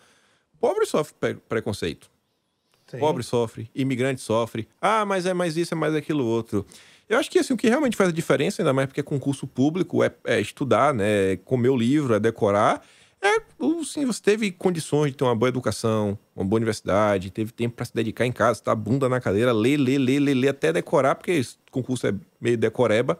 [0.60, 2.10] pobre sofre preconceito.
[2.88, 3.00] Sim.
[3.00, 4.68] Pobre sofre, imigrante sofre.
[4.80, 6.66] Ah, mas é mais isso, é mais aquilo outro.
[7.08, 9.46] Eu acho que assim, o que realmente faz a diferença, ainda mais porque é concurso
[9.46, 11.34] público, é, é estudar, né?
[11.34, 12.84] É comer o livro, é decorar.
[13.22, 13.42] É,
[13.84, 17.86] sim, você teve condições de ter uma boa educação, uma boa universidade, teve tempo para
[17.86, 21.16] se dedicar em casa, tá bunda na cadeira, ler, ler, ler, ler, ler até decorar,
[21.16, 23.20] porque esse concurso é meio decoreba.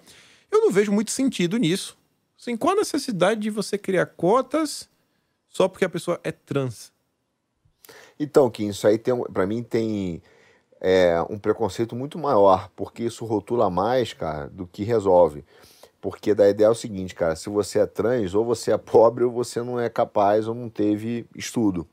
[0.52, 1.98] Eu não vejo muito sentido nisso.
[2.40, 4.88] Assim, qual a necessidade de você criar cotas
[5.50, 6.92] só porque a pessoa é trans?
[8.20, 9.00] Então, Kim, isso aí
[9.34, 10.22] para mim tem
[10.80, 15.44] é, um preconceito muito maior, porque isso rotula mais, cara, do que resolve.
[16.00, 19.24] Porque da ideia é o seguinte, cara, se você é trans, ou você é pobre,
[19.24, 21.88] ou você não é capaz, ou não teve estudo.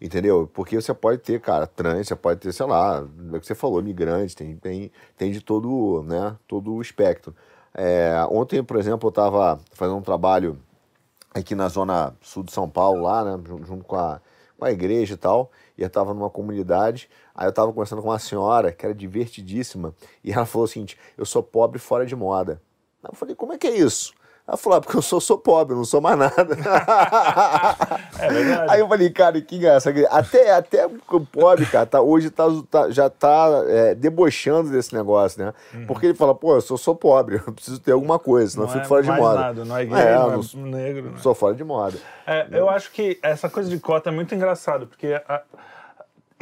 [0.00, 0.48] Entendeu?
[0.54, 3.54] Porque você pode ter, cara, trans, você pode ter, sei lá, é o que você
[3.54, 7.34] falou, migrante, tem, tem, tem de todo, né, todo o espectro.
[7.74, 10.58] É, ontem, por exemplo, eu estava fazendo um trabalho
[11.34, 14.20] aqui na zona sul de São Paulo, lá, né, junto com a,
[14.60, 18.08] com a igreja e tal, e eu estava numa comunidade, aí eu estava conversando com
[18.08, 22.14] uma senhora que era divertidíssima, e ela falou o seguinte, eu sou pobre fora de
[22.14, 22.60] moda.
[23.02, 24.12] Eu falei, como é que é isso?
[24.50, 26.34] Ela falou, ah, porque eu sou, sou pobre, não sou mais nada.
[28.18, 28.66] é.
[28.68, 29.94] Aí eu falei, cara, que graça.
[30.10, 35.40] Até, até o pobre, cara, tá, hoje tá, tá já tá é, debochando desse negócio,
[35.40, 35.54] né?
[35.72, 35.86] Uhum.
[35.86, 38.72] Porque ele fala, pô, eu sou, sou pobre, eu preciso ter alguma coisa, senão não
[38.74, 39.40] eu fico é fora de moda.
[39.40, 41.10] Nada, não é gay, é, não, não é negro.
[41.12, 41.18] Né?
[41.18, 41.96] Sou fora de moda.
[42.26, 45.22] É, eu acho que essa coisa de cota é muito engraçado, porque...
[45.28, 45.42] A...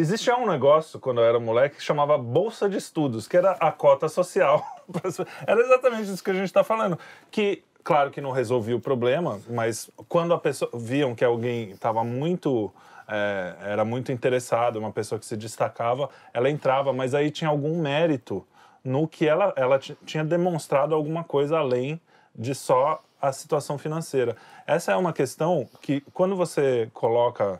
[0.01, 3.73] Existia um negócio, quando eu era moleque, que chamava Bolsa de Estudos, que era a
[3.73, 4.65] cota social.
[5.45, 6.97] era exatamente isso que a gente está falando.
[7.33, 12.05] Que Claro que não resolvia o problema, mas quando a pessoa viam que alguém estava
[12.05, 12.71] muito
[13.09, 17.81] é, era muito interessado, uma pessoa que se destacava, ela entrava, mas aí tinha algum
[17.81, 18.47] mérito
[18.85, 21.99] no que ela ela tinha demonstrado alguma coisa além
[22.35, 24.37] de só a situação financeira.
[24.67, 27.59] Essa é uma questão que quando você coloca,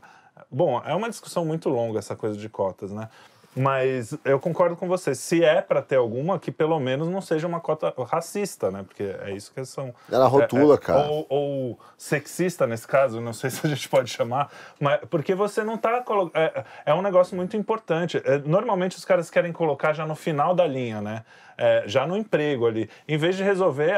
[0.51, 3.09] bom, é uma discussão muito longa essa coisa de cotas, né?
[3.57, 5.15] Mas eu concordo com você.
[5.15, 8.85] Se é para ter alguma, que pelo menos não seja uma cota racista, né?
[8.87, 9.95] Porque é isso que são.
[10.11, 11.09] Ela rotula, é, é, cara.
[11.09, 14.51] Ou, ou, sexista, nesse caso, não sei se a gente pode chamar.
[14.79, 16.05] Mas porque você não está.
[16.35, 18.23] É, é um negócio muito importante.
[18.25, 21.25] É, normalmente os caras querem colocar já no final da linha, né?
[21.59, 23.93] É, já no emprego ali, em vez de resolver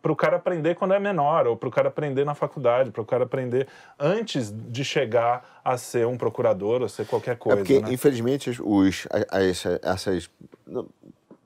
[0.00, 3.02] para o cara aprender quando é menor, ou para o cara aprender na faculdade, para
[3.02, 3.68] o cara aprender
[3.98, 7.60] antes de chegar a ser um procurador ou ser qualquer coisa.
[7.60, 7.92] É porque, né?
[7.92, 10.30] infelizmente, os, as, essas,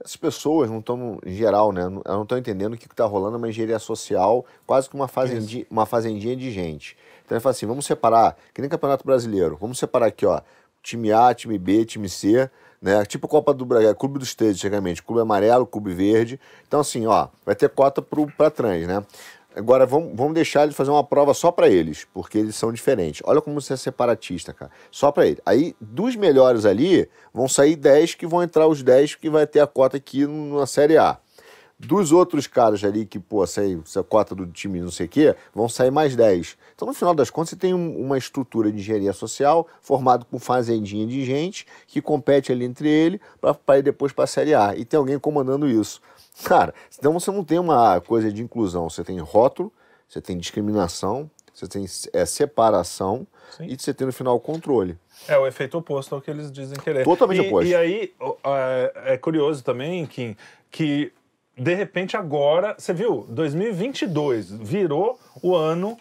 [0.01, 3.49] essas pessoas não estão, em geral, né, não estão entendendo o que está rolando, uma
[3.49, 6.97] engenharia social, quase que uma fazendinha, uma fazendinha de gente.
[7.25, 10.41] Então ele fala assim: vamos separar, que nem Campeonato Brasileiro, vamos separar aqui, ó,
[10.83, 12.49] time A, time B, time C
[12.85, 13.03] né?
[13.07, 16.39] Tipo Copa do Brasil, é Clube dos Três, antigamente, Clube Amarelo, Clube Verde.
[16.69, 19.03] Então, assim, ó, vai ter cota para trans, né?
[19.57, 23.23] Agora, vamos, vamos deixar eles fazer uma prova só para eles, porque eles são diferentes.
[23.25, 24.71] Olha como você é separatista, cara.
[24.91, 25.41] Só para eles.
[25.47, 29.61] Aí, dos melhores ali, vão sair 10 que vão entrar os 10 que vai ter
[29.61, 31.17] a cota aqui na Série A.
[31.85, 35.35] Dos outros caras ali que, pô, sei, a cota do time não sei o quê,
[35.55, 36.57] vão sair mais 10.
[36.75, 40.39] Então, no final das contas, você tem um, uma estrutura de engenharia social formado com
[40.39, 44.75] fazendinha de gente que compete ali entre ele para ir depois para a Série A.
[44.77, 46.01] E tem alguém comandando isso.
[46.43, 49.73] Cara, então você não tem uma coisa de inclusão, você tem rótulo,
[50.09, 53.27] você tem discriminação, você tem é, separação
[53.57, 53.67] Sim.
[53.67, 54.99] e você tem no final o controle.
[55.29, 57.05] É o efeito oposto ao que eles dizem querer.
[57.05, 57.69] Totalmente e, oposto.
[57.69, 58.13] E aí
[58.45, 60.37] é, é curioso também, Kim,
[60.71, 61.13] que
[61.57, 65.97] de repente agora, você viu, 2022 virou o ano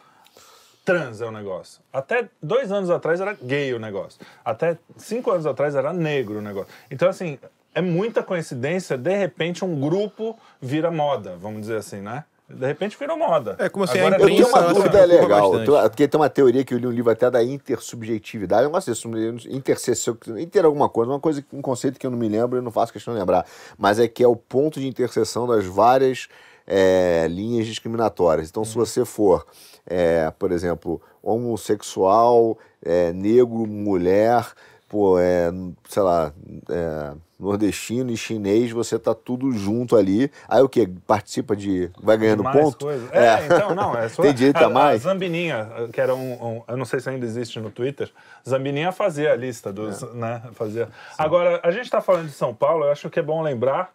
[0.83, 1.81] trans é o negócio.
[1.91, 4.19] Até dois anos atrás era gay o negócio.
[4.43, 6.71] Até cinco anos atrás era negro o negócio.
[6.91, 7.39] Então, assim,
[7.73, 12.25] é muita coincidência, de repente um grupo vira moda, vamos dizer assim, né?
[12.53, 13.55] De repente virou moda.
[13.59, 15.51] É como assim, Agora, eu tenho uma dúvida legal,
[15.89, 18.95] porque tem uma teoria que eu li um livro até da intersubjetividade, eu não sei
[18.95, 19.07] se
[19.49, 22.71] interseção, inter alguma coisa, uma coisa, um conceito que eu não me lembro, eu não
[22.71, 23.45] faço questão de lembrar,
[23.77, 26.27] mas é que é o ponto de interseção das várias
[26.65, 28.49] é, linhas discriminatórias.
[28.49, 29.45] Então, se você for,
[29.85, 34.45] é, por exemplo, homossexual, é, negro, mulher,
[34.93, 35.51] pô, é,
[35.89, 36.31] sei lá,
[36.69, 40.29] é, nordestino e chinês, você tá tudo junto ali.
[40.47, 40.85] Aí o que?
[41.07, 41.89] Participa de.
[41.99, 42.85] Vai ganhando mais ponto?
[42.85, 43.09] coisa.
[43.11, 44.21] É, então, não, é só.
[44.21, 45.03] Tem direito a mais?
[45.03, 48.11] A Zambininha, que era um, um- Eu não sei se ainda existe no Twitter.
[48.47, 50.03] Zambininha fazia a lista dos.
[50.03, 50.13] É.
[50.13, 50.87] Né, fazia.
[51.17, 53.91] Agora, a gente tá falando de São Paulo, eu acho que é bom lembrar.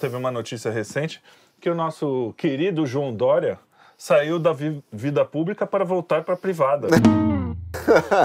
[0.00, 1.22] Teve uma notícia recente
[1.60, 3.58] que o nosso querido João Dória
[3.98, 6.88] saiu da vi- vida pública para voltar para a privada.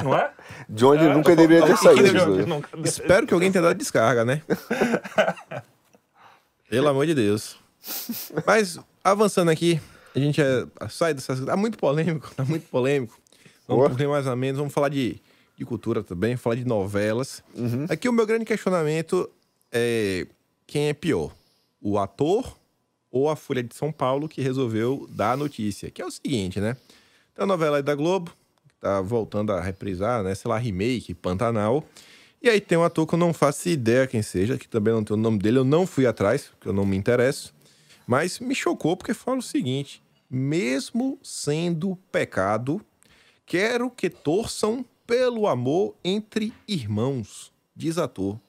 [0.03, 0.31] não é?
[0.67, 2.45] De onde É, nunca deveria ter saído.
[2.47, 4.41] nunca Espero que alguém tenha dado descarga, né?
[6.69, 7.57] Pelo amor de Deus.
[8.45, 9.79] Mas, avançando aqui,
[10.15, 11.43] a gente é, sai dessas.
[11.45, 13.17] Tá muito polêmico, tá muito polêmico.
[13.67, 15.19] Vamos nem mais ou menos, vamos falar de,
[15.57, 17.43] de cultura também, falar de novelas.
[17.89, 19.29] Aqui o meu grande questionamento
[19.71, 20.27] é
[20.67, 21.31] quem é pior?
[21.81, 22.57] O ator
[23.11, 25.89] ou a Folha de São Paulo que resolveu dar a notícia?
[25.91, 26.75] Que é o seguinte, né?
[27.35, 28.31] Tem a novela aí da Globo,
[28.85, 30.35] tá voltando a reprisar, né?
[30.35, 31.83] Sei lá, remake, Pantanal.
[32.39, 35.03] E aí tem um ator que eu não faço ideia quem seja, que também não
[35.03, 37.51] tem o nome dele, eu não fui atrás, porque eu não me interesso.
[38.05, 42.79] Mas me chocou porque fala o seguinte: mesmo sendo pecado,
[43.43, 48.39] quero que torçam pelo amor entre irmãos, diz ator.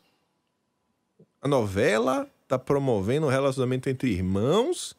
[1.41, 4.95] A novela tá promovendo o relacionamento entre irmãos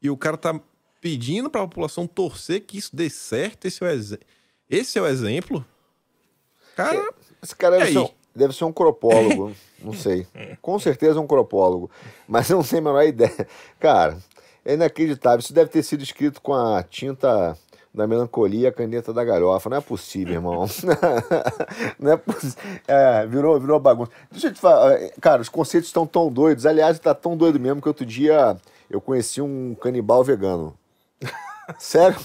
[0.00, 0.58] e o cara tá
[0.98, 3.66] pedindo para a população torcer que isso dê certo.
[3.66, 4.20] Esse é o, exe-
[4.76, 5.64] esse é o exemplo.
[6.74, 7.12] Cara,
[7.42, 9.52] Esse cara deve ser, um, deve ser um cropólogo,
[9.82, 10.26] não sei.
[10.60, 11.90] Com certeza um cropólogo,
[12.26, 13.46] mas eu não tenho a menor ideia.
[13.78, 14.16] Cara,
[14.64, 15.40] é inacreditável.
[15.40, 17.56] Isso deve ter sido escrito com a tinta
[17.94, 19.68] da melancolia, a caneta da galhofa.
[19.68, 20.66] Não é possível, irmão.
[21.98, 22.58] não é possível.
[22.88, 24.10] É, virou, virou bagunça.
[24.30, 26.64] Deixa eu te falar, é, cara, os conceitos estão tão doidos.
[26.64, 28.56] Aliás, tá tão doido mesmo que outro dia
[28.88, 30.74] eu conheci um canibal vegano.
[31.78, 32.16] Sério?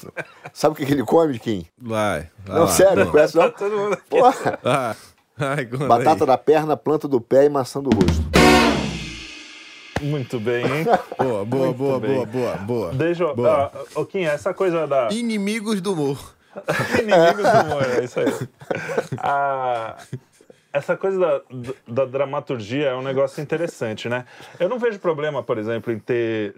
[0.54, 1.66] Sabe o que, que ele come, Kim?
[1.78, 2.30] vai.
[2.46, 2.68] vai Não, lá.
[2.68, 3.52] sério, não conhece não?
[3.52, 4.60] Todo mundo- Porra.
[4.64, 4.96] Ah,
[5.40, 6.28] ai, Batata aí.
[6.28, 8.28] da perna, planta do pé e maçã do rosto.
[10.02, 10.86] Muito bem, hein?
[11.18, 12.14] Boa, boa, Muito boa, bem.
[12.14, 12.92] boa, boa, boa.
[12.94, 13.36] Deixa eu.
[13.36, 13.72] Boa.
[13.74, 15.10] Ah, ô, Kim, essa coisa da.
[15.14, 16.36] Inimigos do humor.
[17.02, 18.48] Inimigos do humor, é isso aí.
[19.18, 19.96] Ah,
[20.72, 21.42] essa coisa da,
[21.88, 24.26] da dramaturgia é um negócio interessante, né?
[24.60, 26.56] Eu não vejo problema, por exemplo, em ter,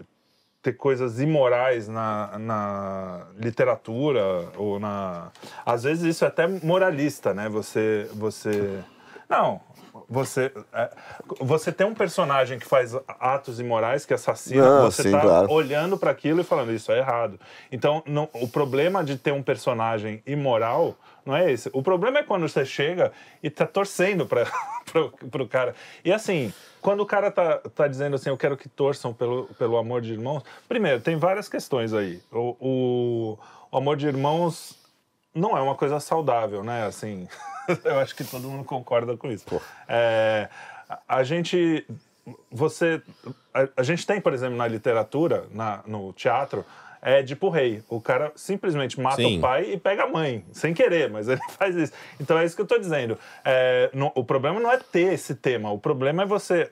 [0.62, 5.30] ter coisas imorais na, na literatura ou na...
[5.64, 7.48] Às vezes isso é até moralista, né?
[7.48, 8.08] Você...
[8.12, 8.80] você...
[9.28, 9.60] Não,
[10.08, 10.90] você, é,
[11.40, 15.52] você tem um personagem que faz atos imorais, que assassina, Não, você tá claro.
[15.52, 17.38] olhando para aquilo e falando isso é errado.
[17.70, 21.70] Então, não- o problema de ter um personagem imoral não é esse.
[21.72, 24.46] O problema é quando você chega e tá torcendo para
[24.90, 25.74] pro, pro cara.
[26.04, 29.76] E assim, quando o cara tá, tá dizendo assim, eu quero que torçam pelo, pelo
[29.76, 32.20] amor de irmãos, primeiro, tem várias questões aí.
[32.32, 33.38] O, o,
[33.70, 34.78] o amor de irmãos
[35.34, 36.86] não é uma coisa saudável, né?
[36.86, 37.28] Assim,
[37.84, 39.44] eu acho que todo mundo concorda com isso.
[39.88, 40.48] É,
[40.88, 41.86] a- a gente,
[42.50, 43.00] você,
[43.54, 46.64] a, a gente tem, por exemplo, na literatura, na, no teatro,
[47.02, 47.82] é Edipo Rei.
[47.88, 49.38] O cara simplesmente mata Sim.
[49.38, 51.92] o pai e pega a mãe, sem querer, mas ele faz isso.
[52.20, 53.18] Então é isso que eu estou dizendo.
[53.44, 56.70] É, não- o problema não é ter esse tema, o problema é você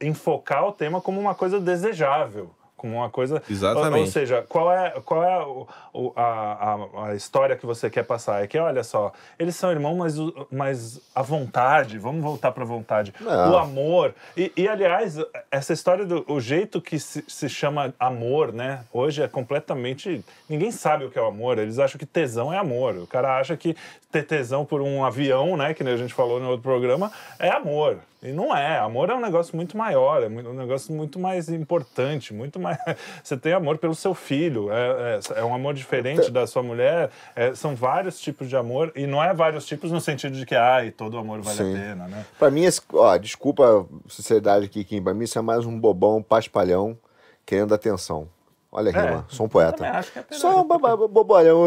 [0.00, 2.50] enfocar o tema como uma coisa desejável.
[2.82, 3.40] Como uma coisa.
[3.48, 3.94] Exatamente.
[3.94, 8.02] Ou, ou seja, qual é, qual é o- o- a, a, história que você quer
[8.02, 8.42] passar?
[8.42, 10.16] É que, olha só, eles são irmãos, mas,
[10.50, 13.14] mas a vontade, vamos voltar para a vontade.
[13.20, 13.52] Não.
[13.52, 14.12] O amor.
[14.36, 15.16] E, e, aliás,
[15.48, 18.84] essa história do o jeito que se, se chama amor, né?
[18.92, 20.24] Hoje é completamente.
[20.48, 21.56] Ninguém sabe o que é o amor.
[21.56, 22.96] Eles acham que tesão é amor.
[22.96, 23.76] O cara acha que
[24.10, 25.72] ter tesão por um avião, né?
[25.72, 27.98] Que a gente falou no outro programa, é amor.
[28.22, 28.78] E não é.
[28.78, 32.78] Amor é um negócio muito maior, é um negócio muito mais importante, muito mais.
[33.22, 37.10] Você tem amor pelo seu filho, é, é, é um amor diferente da sua mulher.
[37.34, 40.54] é, são vários tipos de amor, e não é vários tipos no sentido de que,
[40.54, 41.74] ai, todo amor vale Sim.
[41.74, 42.24] a pena, né?
[42.38, 45.02] Pra mim, esse, ó, desculpa a sinceridade aqui, Kim.
[45.02, 46.96] Pra mim, isso é mais um bobão paspalhão
[47.44, 48.28] querendo atenção.
[48.74, 49.86] Olha a rima, sou um poeta.
[49.90, 51.60] acho que é Só um boba- bobalhão,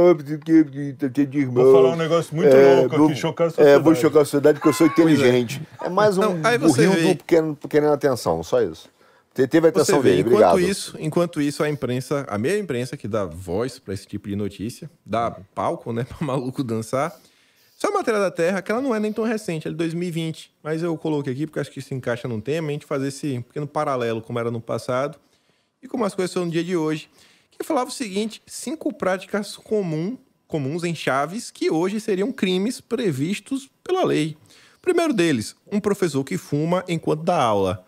[1.27, 1.63] de irmão.
[1.63, 3.83] Vou falar um negócio muito louco aqui, chocar a É, sociedade.
[3.83, 5.61] vou chocar a sociedade porque eu sou inteligente.
[5.83, 8.89] É mais um Não, aí você burrinho vê- do querendo, querendo atenção, só isso.
[9.35, 10.59] Te- Teve a Você atenção vê, dele, enquanto obrigado.
[10.61, 14.35] isso, enquanto isso, a imprensa, a mesma imprensa que dá voz pra esse tipo de
[14.35, 17.13] notícia, dá palco, né, pra maluco dançar.
[17.77, 20.49] Só a matéria da Terra, que ela não é nem tão recente, é de 2020,
[20.63, 23.41] mas eu coloquei aqui porque acho que se encaixa num tema, a gente fazer esse
[23.41, 25.19] pequeno paralelo como era no passado
[25.85, 27.09] e como as coisas são no dia de hoje,
[27.51, 30.17] que falava o seguinte, cinco práticas comum,
[30.47, 34.35] comuns em chaves que hoje seriam crimes previstos pela lei.
[34.77, 37.85] O primeiro deles, um professor que fuma enquanto dá aula.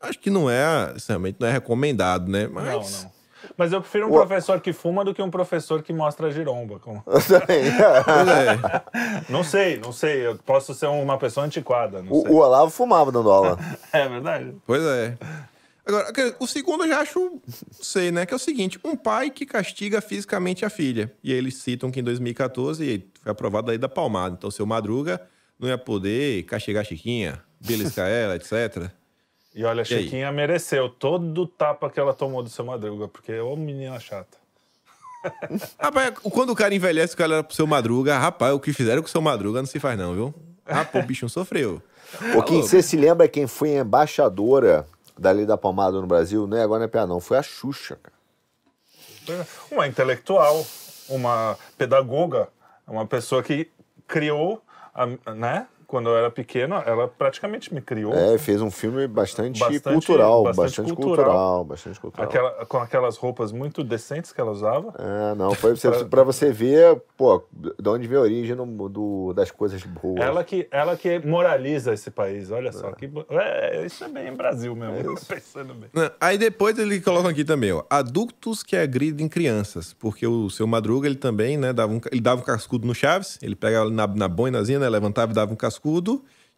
[0.00, 2.46] Acho que não é, sinceramente, não é recomendado, né?
[2.46, 3.18] Mas Não, não.
[3.56, 6.30] Mas eu prefiro um O- professor que fuma do que um professor que mostra a
[6.30, 6.78] giromba.
[6.80, 7.38] como- Pois é.
[9.30, 10.26] Não sei, não sei.
[10.26, 12.30] Eu posso ser uma pessoa antiquada, não o, sei.
[12.32, 13.58] o Olavo fumava dando aula.
[13.92, 14.54] É verdade.
[14.66, 15.16] Pois é.
[15.88, 17.40] Agora, o segundo eu já acho,
[17.72, 18.26] sei, né?
[18.26, 21.10] Que é o seguinte: um pai que castiga fisicamente a filha.
[21.24, 24.34] E aí eles citam que em 2014 foi aprovada a lei da palmada.
[24.38, 25.18] Então, seu Madruga
[25.58, 28.90] não ia poder castigar a Chiquinha, beliscar ela, etc.
[29.54, 30.04] E olha, a E aí?
[30.04, 33.98] Chiquinha mereceu todo o tapa que ela tomou do seu Madruga, porque é uma menina
[33.98, 34.36] chata.
[35.80, 38.18] Rapaz, quando o cara envelhece, o cara era pro seu Madruga.
[38.18, 40.34] Rapaz, o que fizeram com o seu Madruga não se faz, não, viu?
[40.66, 41.82] Ah, pô, o bichinho sofreu.
[42.36, 44.86] Ô, Kim, você se lembra quem foi a embaixadora
[45.18, 46.46] da Lei da Palmada no Brasil?
[46.46, 47.20] Não é agora é PA, não.
[47.20, 48.16] Foi a Xuxa, cara.
[49.70, 50.64] Uma intelectual,
[51.08, 52.48] uma pedagoga,
[52.86, 53.70] uma pessoa que
[54.06, 54.62] criou,
[54.94, 55.66] a- né?
[55.88, 58.12] Quando eu era pequeno, ela praticamente me criou.
[58.12, 61.24] É, fez um filme bastante, Bastante- cultural, bastante bastante, cultural.
[61.24, 61.64] cultural.
[61.64, 62.28] bastante cultural.
[62.28, 64.92] Aquela, com aquelas roupas muito decentes que ela usava.
[64.98, 65.74] É, não, foi
[66.10, 67.42] pra você, ver, pô,
[67.80, 70.20] de onde vem a origem do, do- das coisas boas.
[70.20, 72.72] Ela que, ela que moraliza esse país, olha É.
[72.72, 72.92] só.
[72.92, 75.88] Que, bo- é, isso é bem Brasil mesmo, pensando bem.
[75.94, 80.66] Não, Aí depois ele coloca aqui também, ó, adultos que agridem crianças, porque o seu
[80.66, 84.06] Madruga ele também, né, dava um, ele dava um cascudo no Chaves, ele pegava na,
[84.06, 85.77] na boinazinha, né, levantava e dava um cascudo,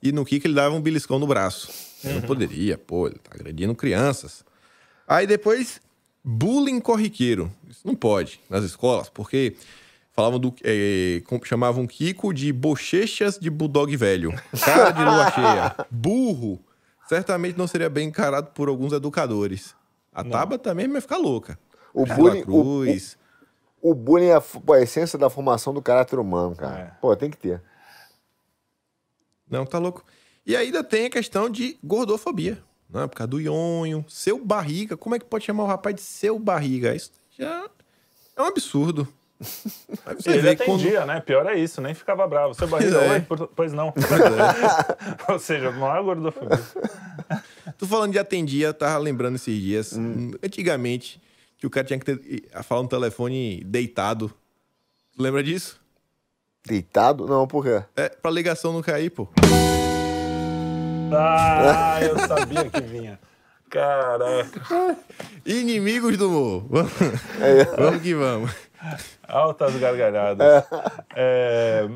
[0.03, 1.68] e no Kiko ele dava um beliscão no braço.
[2.03, 4.45] Ele não poderia, pô, ele tá agredindo crianças.
[5.07, 5.81] Aí depois,
[6.25, 7.51] bullying corriqueiro.
[7.68, 9.55] Isso não pode nas escolas, porque
[10.12, 10.55] falavam do.
[11.27, 14.33] com- chamavam Kiko de bochechas de bulldog velho,
[14.64, 16.59] cara de lua cheia, burro.
[17.09, 19.75] Certamente não seria bem encarado por alguns educadores.
[20.14, 21.59] A Taba também vai ficar louca.
[21.93, 23.18] O Carla bullying- o- Cruz.
[23.83, 24.43] O bullying é a,
[24.75, 26.79] a essência da formação do caráter humano, cara.
[26.79, 26.85] É.
[27.01, 27.61] Pô, tem que ter.
[29.51, 30.05] Não, tá louco.
[30.47, 32.63] E ainda tem a questão de gordofobia.
[32.89, 33.07] Né?
[33.07, 34.97] Por causa do ionho, seu barriga.
[34.97, 36.95] Como é que pode chamar o rapaz de seu barriga?
[36.95, 37.69] Isso já
[38.37, 39.07] é um absurdo.
[40.27, 41.21] Ele que quando- atendia, né?
[41.21, 42.53] Pior é isso, nem ficava bravo.
[42.55, 43.11] Seu barriga, É.
[43.13, 43.21] oi?
[43.21, 43.93] Por- Pois não.
[45.29, 46.61] Ou seja, não é gordofobia.
[47.79, 49.93] Tô falando de atendia, tava lembrando esses dias.
[49.95, 50.33] Hum.
[50.43, 51.21] Antigamente,
[51.57, 54.31] que o cara tinha que ter, a falar no telefone deitado.
[55.19, 55.80] Lembra disso?
[56.67, 57.27] Deitado?
[57.27, 57.83] Não, por quê?
[57.97, 59.29] É, pra ligação não cair, pô.
[61.13, 63.19] Ah, eu sabia que vinha.
[63.69, 64.97] Caraca.
[65.47, 66.65] Inimigos do humor.
[66.69, 66.93] Vamos,
[67.41, 67.65] É.
[67.77, 68.51] vamos que vamos.
[69.27, 70.65] Altas gargalhadas.
[71.15, 71.89] É,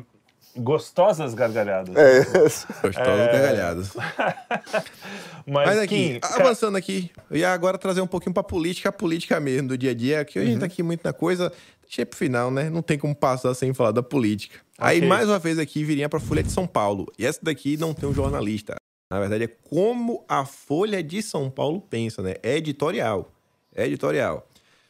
[0.57, 1.95] gostosas gargalhadas.
[1.95, 2.67] É isso.
[2.81, 3.91] Gostosos gargalhadas.
[5.47, 8.89] Mas, Mas aqui, Kim, ca- avançando aqui, eu ia agora trazer um pouquinho pra política,
[8.89, 10.47] a política mesmo do dia a dia, que a Uhum.
[10.47, 11.51] gente tá aqui muito na coisa.
[11.83, 12.69] Deixei pro final, né?
[12.69, 14.59] Não tem como passar sem falar da política.
[14.77, 15.07] Aí, Ok.
[15.07, 17.05] mais uma vez aqui, viria pra Folha de São Paulo.
[17.17, 18.75] E essa daqui não tem um jornalista.
[19.11, 22.33] Na verdade, é como a Folha de São Paulo pensa, né?
[22.41, 23.31] É editorial.
[23.75, 24.47] É editorial.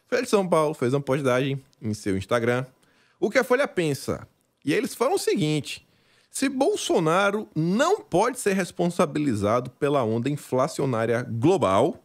[0.07, 2.65] Folha de São Paulo fez uma postagem em seu Instagram.
[3.19, 4.25] O que a Folha pensa?
[4.65, 5.87] E eles falam o seguinte:
[6.31, 12.03] se Bolsonaro não pode ser responsabilizado pela onda inflacionária global,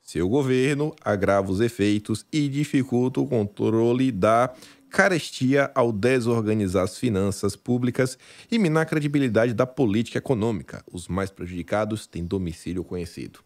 [0.00, 4.54] seu governo agrava os efeitos e dificulta o controle da
[4.88, 8.16] carestia ao desorganizar as finanças públicas
[8.50, 10.84] e minar a credibilidade da política econômica.
[10.90, 13.40] Os mais prejudicados têm domicílio conhecido.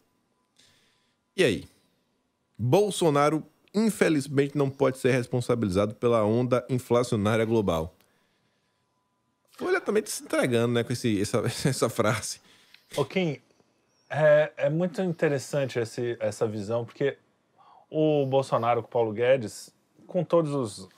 [1.34, 1.64] E aí?
[2.58, 3.42] Bolsonaro,
[3.74, 7.96] infelizmente, não pode ser responsabilizado pela onda inflacionária global.
[9.60, 11.38] Folha também tá se entregando, né, com esse, essa,
[11.68, 12.40] essa frase.
[12.96, 13.38] Ô, Kim,
[14.08, 17.16] é, é muito interessante esse, essa visão, porque
[17.90, 19.72] o Bolsonaro com o Paulo Guedes,
[20.06, 20.88] com todos os,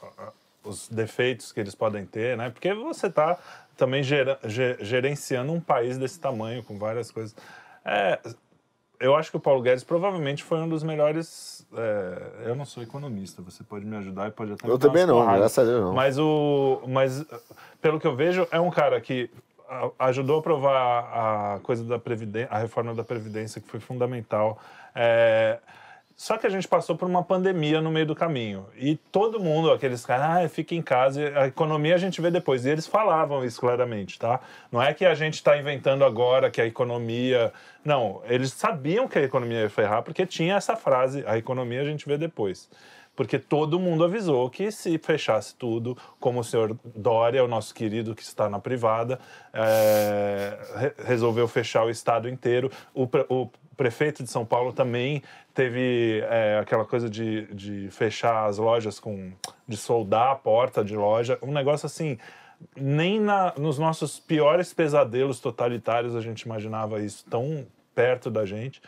[0.65, 2.49] os defeitos que eles podem ter, né?
[2.51, 3.39] Porque você está
[3.77, 7.35] também gera- ge- gerenciando um país desse tamanho, com várias coisas.
[7.85, 8.19] É,
[9.03, 11.67] eu acho que o Paulo Guedes provavelmente foi um dos melhores.
[11.77, 15.05] é, eu não sou economista, você pode me ajudar e pode até me Eu também
[15.05, 15.41] não, porradas.
[15.41, 15.93] graças a Deus não.
[15.93, 17.25] Mas o, mas
[17.81, 19.29] pelo que eu vejo é um cara que
[19.99, 24.59] ajudou a aprovar a coisa da previdência, a reforma da previdência que foi fundamental.
[24.95, 25.59] É,
[26.23, 28.65] só que a gente passou por uma pandemia no meio do caminho.
[28.77, 32.65] E todo mundo, aqueles caras, ah, fica em casa, a economia a gente vê depois.
[32.65, 34.39] E eles falavam isso claramente, tá?
[34.71, 37.53] Não é que a gente está inventando agora que a economia.
[37.85, 41.85] Não, eles sabiam que a economia ia ferrar, porque tinha essa frase: a economia a
[41.85, 42.71] gente vê depois.
[43.17, 48.15] Porque todo mundo avisou que se fechasse tudo, como o senhor Dória, o nosso querido
[48.15, 49.19] que está na privada,
[49.53, 52.71] é, re- resolveu fechar o estado inteiro.
[52.95, 55.23] O, pre- o prefeito de São Paulo também
[55.55, 59.33] teve é, aquela coisa de, de fechar as lojas com.
[59.67, 61.39] de soldar a porta de loja.
[61.43, 62.19] Um negócio assim.
[62.77, 68.81] Nem na- nos nossos piores pesadelos totalitários a gente imaginava isso tão perto da gente.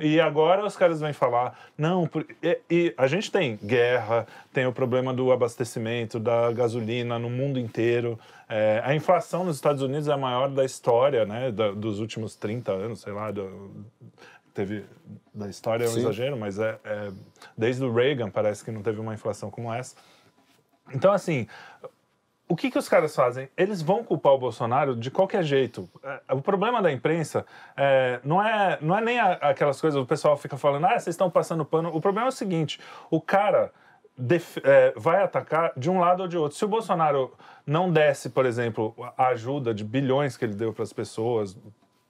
[0.00, 2.26] E agora os caras vêm falar, não, por...
[2.42, 7.58] e, e, a gente tem guerra, tem o problema do abastecimento, da gasolina no mundo
[7.58, 8.18] inteiro.
[8.48, 12.34] É, a inflação nos Estados Unidos é a maior da história, né, da, dos últimos
[12.34, 13.70] 30 anos, sei lá, do,
[14.60, 14.84] teve
[15.32, 16.00] da história é um Sim.
[16.00, 17.12] exagero, mas é, é,
[17.56, 19.96] desde o Reagan parece que não teve uma inflação como essa.
[20.92, 21.46] Então, assim,
[22.48, 23.48] o que, que os caras fazem?
[23.56, 25.88] Eles vão culpar o Bolsonaro de qualquer jeito.
[26.02, 27.46] É, o problema da imprensa
[27.76, 31.14] é, não, é, não é nem a, aquelas coisas, o pessoal fica falando, ah, vocês
[31.14, 31.94] estão passando pano.
[31.94, 32.78] O problema é o seguinte:
[33.10, 33.72] o cara
[34.18, 36.58] def, é, vai atacar de um lado ou de outro.
[36.58, 37.32] Se o Bolsonaro
[37.66, 41.56] não desse, por exemplo, a ajuda de bilhões que ele deu para as pessoas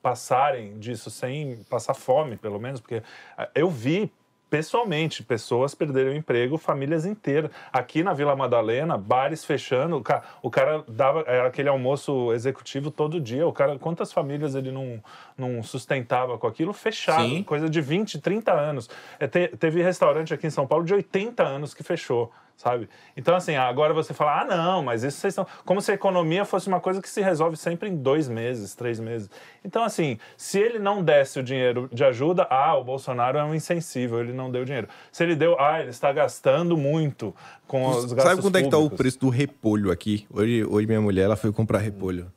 [0.03, 3.03] passarem disso sem passar fome, pelo menos, porque
[3.37, 4.13] é, eu vi
[4.51, 7.51] pessoalmente, pessoas perderam o emprego, famílias inteiras.
[7.73, 12.91] Aqui na Vila Madalena, bares fechando, o cara, o cara dava era aquele almoço executivo
[12.91, 13.47] todo dia.
[13.47, 15.01] O cara, quantas famílias ele não,
[15.39, 16.73] não sustentava com aquilo?
[16.73, 17.45] Fechado, Sim.
[17.45, 18.91] coisa de 20, 30 anos.
[19.21, 22.91] É, te, teve restaurante aqui em São Paulo de 80 anos que fechou sabe?
[23.17, 25.47] Então, assim, agora você fala, ah, não, mas isso vocês estão.
[25.65, 29.01] Como se a economia fosse uma coisa que se resolve sempre em dois meses, três
[29.01, 29.31] meses.
[29.65, 33.55] Então, assim, se ele não desse o dinheiro de ajuda, ah, o Bolsonaro é um
[33.55, 34.89] insensível, ele não deu dinheiro.
[35.11, 37.35] Se ele deu, ah, ele está gastando muito
[37.67, 40.27] com os gastos Sabe quanto é que está o preço do repolho aqui?
[40.31, 42.31] Hoje, hoje minha mulher ela foi comprar repolho.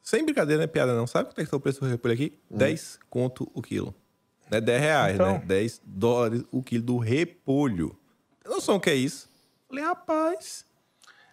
[0.00, 1.08] Sem brincadeira, não é piada não.
[1.08, 2.32] Sabe quanto é que está o preço do repolho aqui?
[2.48, 2.58] Hum.
[2.58, 3.92] 10 conto o quilo.
[4.48, 5.32] Não é 10 reais, então...
[5.32, 5.42] né?
[5.44, 7.96] 10 dólares o quilo do repolho.
[8.40, 9.33] Tem noção o que é isso?
[9.74, 10.64] Falei, rapaz.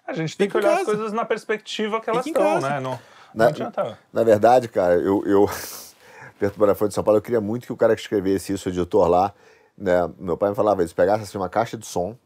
[0.08, 0.82] A gente tem que olhar casa.
[0.82, 2.80] as coisas na perspectiva que elas estão, né?
[2.80, 3.00] Não,
[3.36, 5.48] na, não Na verdade, cara, eu, eu
[6.40, 8.68] perto do Folha de São Paulo, eu queria muito que o cara que escrevesse isso,
[8.68, 9.32] o editor lá,
[9.78, 10.10] né?
[10.18, 12.18] Meu pai me falava isso, pegasse assim, uma caixa de som,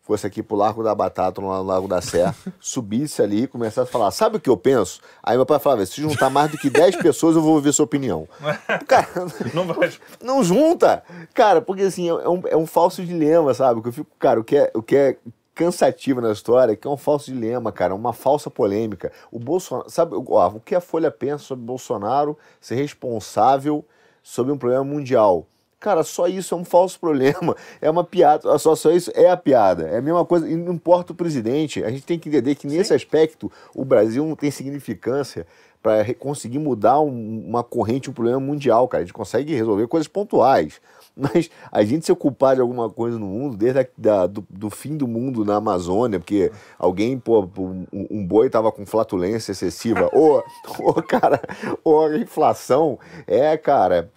[0.00, 3.92] fosse aqui pro Largo da Batata, no Largo da Sé, subisse ali e começasse a
[3.92, 5.00] falar, sabe o que eu penso?
[5.20, 7.84] Aí meu pai falava, se juntar mais do que 10 pessoas, eu vou ouvir sua
[7.84, 8.28] opinião.
[8.86, 9.08] Cara,
[9.52, 9.92] não, vai.
[10.22, 11.02] não junta!
[11.34, 13.82] Cara, porque assim, é um, é um falso dilema, sabe?
[13.82, 15.16] Que eu fico, cara, o que é, o que é
[15.60, 19.12] cansativa na história, que é um falso dilema, cara, uma falsa polêmica.
[19.30, 23.84] O Bolsonaro, sabe, ó, o que a Folha pensa sobre Bolsonaro ser responsável
[24.22, 25.46] sobre um problema mundial?
[25.78, 29.36] Cara, só isso é um falso problema, é uma piada, só, só isso é a
[29.36, 29.86] piada.
[29.86, 32.66] É a mesma coisa, e não importa o presidente, a gente tem que entender que
[32.66, 32.94] nesse Sim.
[32.94, 35.46] aspecto o Brasil não tem significância
[35.82, 39.02] para conseguir mudar um, uma corrente, um problema mundial, cara.
[39.02, 40.80] A gente consegue resolver coisas pontuais.
[41.16, 44.70] Mas a gente se ocupar de alguma coisa no mundo, desde a, da, do, do,
[44.70, 50.08] fim do mundo na Amazônia, porque alguém, pô, um, um boi tava com flatulência excessiva,
[50.14, 50.42] ou,
[50.78, 51.40] ou, cara,
[51.82, 54.10] ou a inflação, é, cara,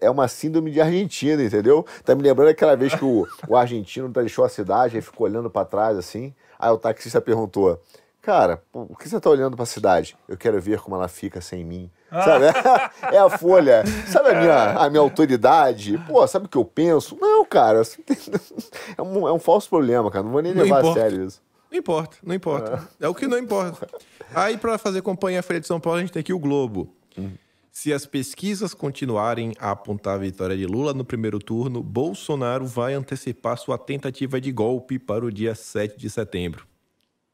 [0.00, 1.84] é uma síndrome de Argentina, entendeu?
[2.04, 5.50] Tá me lembrando aquela vez que o, o argentino deixou a cidade e ficou olhando
[5.50, 6.34] para trás assim.
[6.58, 7.80] Aí o taxista perguntou:
[8.26, 10.18] Cara, por que você tá olhando para a cidade?
[10.28, 11.88] Eu quero ver como ela fica sem mim.
[12.10, 12.46] Sabe?
[13.14, 13.84] É a folha.
[14.08, 15.96] Sabe a minha, a minha autoridade?
[16.08, 17.16] Pô, sabe o que eu penso?
[17.20, 17.82] Não, cara.
[18.98, 20.24] É um, é um falso problema, cara.
[20.24, 20.98] Não vou nem não levar importa.
[20.98, 21.40] a sério isso.
[21.70, 22.88] Não importa, não importa.
[23.00, 23.06] É.
[23.06, 23.86] é o que não importa.
[24.34, 26.92] Aí, para fazer companhia à Folha de São Paulo, a gente tem aqui o Globo.
[27.16, 27.30] Hum.
[27.70, 32.94] Se as pesquisas continuarem a apontar a vitória de Lula no primeiro turno, Bolsonaro vai
[32.94, 36.66] antecipar sua tentativa de golpe para o dia 7 de setembro.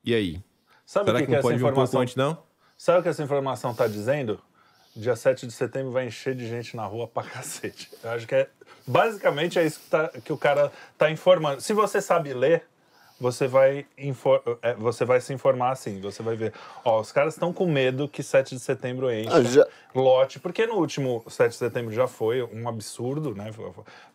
[0.04, 0.42] E aí?
[0.84, 2.42] Sabe Será que, que, que não pode vir um pouco antes, não?
[2.76, 4.40] Sabe o que essa informação está dizendo?
[4.94, 7.90] dia 7 de setembro vai encher de gente na rua pra cacete.
[8.02, 8.48] Eu acho que é.
[8.86, 11.60] Basicamente é isso que, tá, que o cara tá informando.
[11.60, 12.66] Se você sabe ler,
[13.22, 13.86] você vai,
[14.60, 16.52] é, você vai se informar assim, você vai ver.
[16.84, 19.66] Ó, os caras estão com medo que 7 de setembro enche ah, já...
[19.94, 23.52] lote, porque no último 7 de setembro já foi um absurdo, né?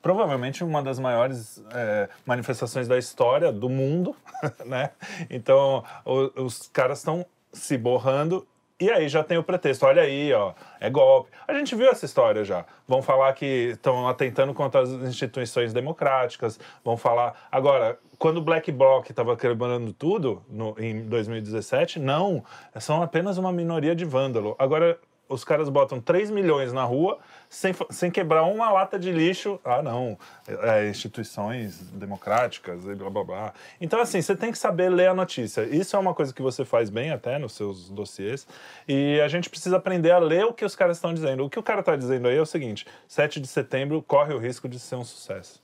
[0.01, 4.13] Provavelmente uma das maiores é, manifestações da história do mundo,
[4.65, 4.91] né?
[5.29, 8.45] Então, o, os caras estão se borrando
[8.79, 11.31] e aí já tem o pretexto, olha aí, ó, é golpe.
[11.47, 12.63] A gente viu essa história já.
[12.87, 17.47] Vão falar que estão atentando contra as instituições democráticas, vão falar.
[17.51, 22.43] Agora, quando o Black Bloc estava quebrando tudo no, em 2017, não,
[22.79, 24.55] são apenas uma minoria de vândalo.
[24.59, 24.99] Agora,
[25.29, 27.19] os caras botam 3 milhões na rua
[27.49, 29.59] sem, sem quebrar uma lata de lixo.
[29.63, 30.17] Ah, não,
[30.47, 33.53] é, instituições democráticas e blá blá blá.
[33.79, 35.63] Então, assim, você tem que saber ler a notícia.
[35.63, 38.47] Isso é uma coisa que você faz bem até nos seus dossiês.
[38.87, 41.45] E a gente precisa aprender a ler o que os caras estão dizendo.
[41.45, 44.37] O que o cara está dizendo aí é o seguinte: 7 de setembro corre o
[44.37, 45.61] risco de ser um sucesso.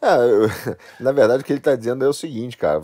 [0.00, 0.16] É,
[1.00, 2.80] na verdade, o que ele está dizendo é o seguinte, cara.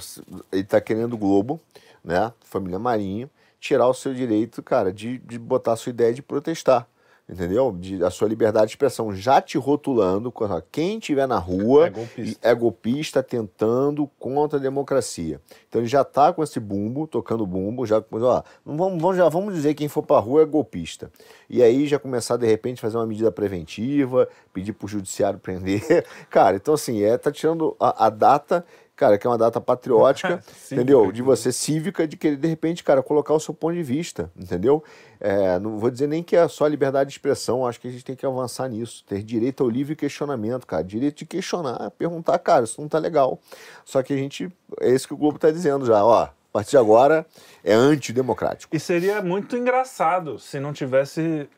[0.51, 1.61] Ele está querendo o Globo,
[2.03, 2.32] né?
[2.44, 3.30] Família Marinho
[3.61, 6.89] tirar o seu direito, cara, de, de botar a sua ideia de protestar.
[7.29, 7.71] entendeu?
[7.79, 10.33] De, a sua liberdade de expressão, já te rotulando,
[10.73, 12.49] quem estiver na rua É golpista.
[12.49, 15.41] é golpista tentando contra a democracia.
[15.69, 19.29] Então ele já tá com esse bumbo, tocando bumbo, já ó, não vamos, vamos- já
[19.29, 21.09] vamos dizer que quem for pra rua é golpista.
[21.49, 26.05] E aí já começar de repente fazer uma medida preventiva, pedir pro judiciário prender.
[26.29, 28.65] Cara, então assim, é tá tirando a, a data
[29.01, 31.11] Cara, que é uma data patriótica, Cívica, entendeu?
[31.11, 34.84] De você cívica, de querer, de repente, cara, colocar o seu ponto de vista, entendeu?
[35.18, 38.05] É, não vou dizer nem que é só liberdade de expressão, acho que a gente
[38.05, 39.03] tem que avançar nisso.
[39.09, 40.84] Ter direito ao livre questionamento, cara.
[40.84, 43.40] Direito de questionar, perguntar, cara, isso não tá legal.
[43.86, 46.24] Só que a gente, é isso que o Globo tá dizendo já, ó.
[46.24, 47.24] A partir de agora
[47.64, 48.76] é antidemocrático.
[48.76, 51.48] E seria muito engraçado se não tivesse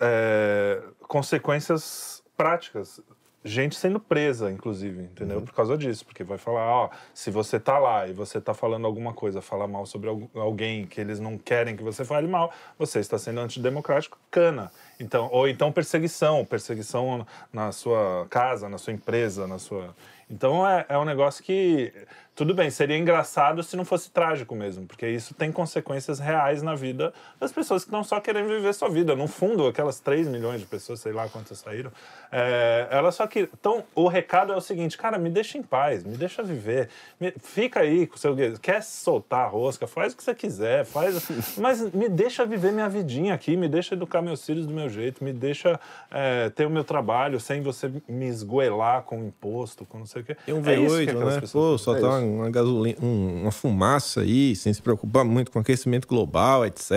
[0.00, 3.00] é, consequências práticas.
[3.46, 5.42] Gente sendo presa, inclusive, entendeu?
[5.42, 6.02] Por causa disso.
[6.06, 9.68] Porque vai falar, ó, se você tá lá e você tá falando alguma coisa, fala
[9.68, 13.40] mal sobre algu- alguém que eles não querem que você fale mal, você está sendo
[13.40, 14.72] antidemocrático, cana.
[15.00, 19.94] Então, ou então perseguição, perseguição na sua casa, na sua empresa, na sua.
[20.30, 21.92] Então é, é um negócio que,
[22.34, 26.74] tudo bem, seria engraçado se não fosse trágico mesmo, porque isso tem consequências reais na
[26.74, 29.14] vida das pessoas que estão só querendo viver sua vida.
[29.14, 31.92] No fundo, aquelas 3 milhões de pessoas, sei lá quantas saíram,
[32.32, 33.48] é, elas só que.
[33.52, 36.88] Então, o recado é o seguinte, cara, me deixa em paz, me deixa viver,
[37.20, 38.34] me- fica aí com o seu.
[38.62, 41.28] Quer soltar a rosca, faz o que você quiser, faz.
[41.58, 45.22] Mas me deixa viver minha vidinha aqui, me deixa educar meus filhos do meu jeito,
[45.24, 45.78] me deixa
[46.10, 50.24] é, ter o meu trabalho sem você me esgoelar com imposto, com não sei o
[50.24, 50.36] quê.
[50.46, 51.48] Tem um É isso que V8, aquelas né?
[51.52, 56.06] Pô, soltar uma, uma gasolina, um- uma fumaça aí, sem se preocupar muito com aquecimento
[56.08, 56.90] global, etc.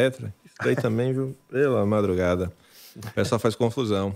[0.46, 1.36] Isso daí também, viu?
[1.50, 2.52] Pela madrugada.
[2.96, 4.16] O pessoal faz confusão.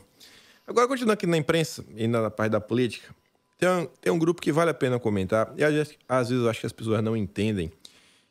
[0.67, 3.13] Agora, continuando aqui na imprensa e na parte da política,
[3.57, 6.43] tem um, tem um grupo que vale a pena comentar, e às vezes, às vezes
[6.43, 7.72] eu acho que as pessoas não entendem,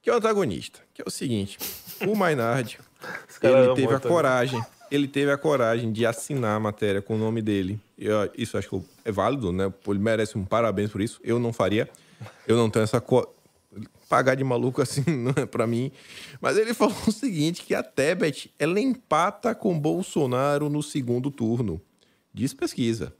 [0.02, 1.58] que é o antagonista, que é o seguinte,
[2.06, 2.78] o Maynard,
[3.42, 4.60] ele teve a coragem,
[4.90, 7.80] ele teve a coragem de assinar a matéria com o nome dele.
[7.96, 9.72] E, ó, isso acho que é válido, né?
[9.86, 11.20] Ele merece um parabéns por isso.
[11.22, 11.88] Eu não faria.
[12.46, 13.28] Eu não tenho essa co...
[14.08, 15.92] pagar de maluco assim não é para mim.
[16.40, 21.80] Mas ele falou o seguinte, que a Tebet ela empata com Bolsonaro no segundo turno.
[22.32, 23.14] Diz pesquisa.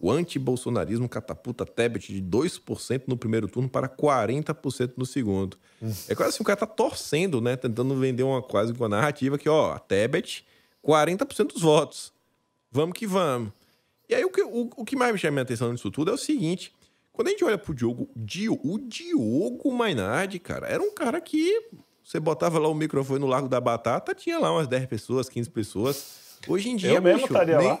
[0.00, 5.56] O antibolsonarismo catapulta Tebet de 2% no primeiro turno para 40% no segundo.
[6.08, 7.56] É quase assim, o cara tá torcendo, né?
[7.56, 10.46] Tentando vender uma quase uma narrativa que, ó, a Tebet,
[10.84, 12.12] 40% dos votos.
[12.70, 13.52] Vamos que vamos.
[14.08, 16.14] E aí o que, o, o que mais me chama a atenção nisso tudo é
[16.14, 16.74] o seguinte:
[17.12, 21.68] quando a gente olha pro Diogo, Dio, o Diogo Mainardi, cara, era um cara que
[22.02, 25.50] você botava lá o microfone no Largo da Batata, tinha lá umas 10 pessoas, 15
[25.50, 26.38] pessoas.
[26.46, 27.80] Hoje em dia, Eu mesmo bicho, estaria nem- lá.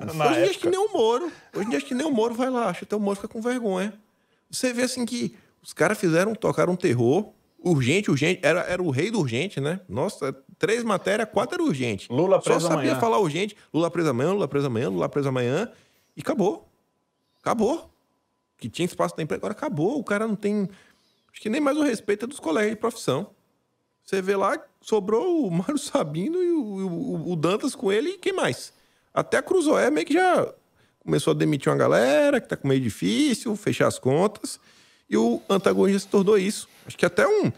[0.00, 0.58] Na Hoje em dia acho época.
[0.60, 1.32] que nem o Moro.
[1.54, 2.68] Hoje em dia acho que nem o Moro vai lá.
[2.68, 3.94] Acho até o Moro fica com vergonha.
[4.50, 7.32] Você vê assim que os caras fizeram, tocaram um terror.
[7.58, 8.40] Urgente, urgente.
[8.42, 9.80] Era, era o rei do urgente, né?
[9.88, 12.06] Nossa, três matérias, quatro era urgente.
[12.10, 13.00] Lula Só preso sabia amanhã.
[13.00, 13.56] falar urgente.
[13.72, 15.70] Lula preso amanhã, Lula preso amanhã, Lula preso amanhã.
[16.16, 16.68] E acabou.
[17.40, 17.90] Acabou.
[18.58, 19.98] Que tinha espaço da empresa, agora acabou.
[19.98, 20.68] O cara não tem.
[21.32, 23.30] Acho que nem mais o respeito é dos colegas de profissão.
[24.02, 28.18] Você vê lá, sobrou o Mário Sabino e o, o- o Dantas com ele e
[28.18, 28.72] quem mais?
[29.12, 30.52] Até a Cruzoé meio que já
[31.00, 34.60] começou a demitir uma galera, que tá com meio difícil, fechar as contas.
[35.08, 36.68] E o antagonista se tornou isso.
[36.86, 37.52] Acho que até um.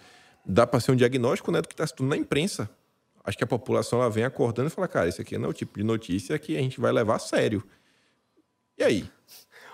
[0.45, 2.69] Dá para ser um diagnóstico né, do que está se tornando na imprensa.
[3.25, 5.53] Acho que a população ela vem acordando e fala: cara, isso aqui não é o
[5.53, 7.63] tipo de notícia que a gente vai levar a sério.
[8.79, 9.11] E aí?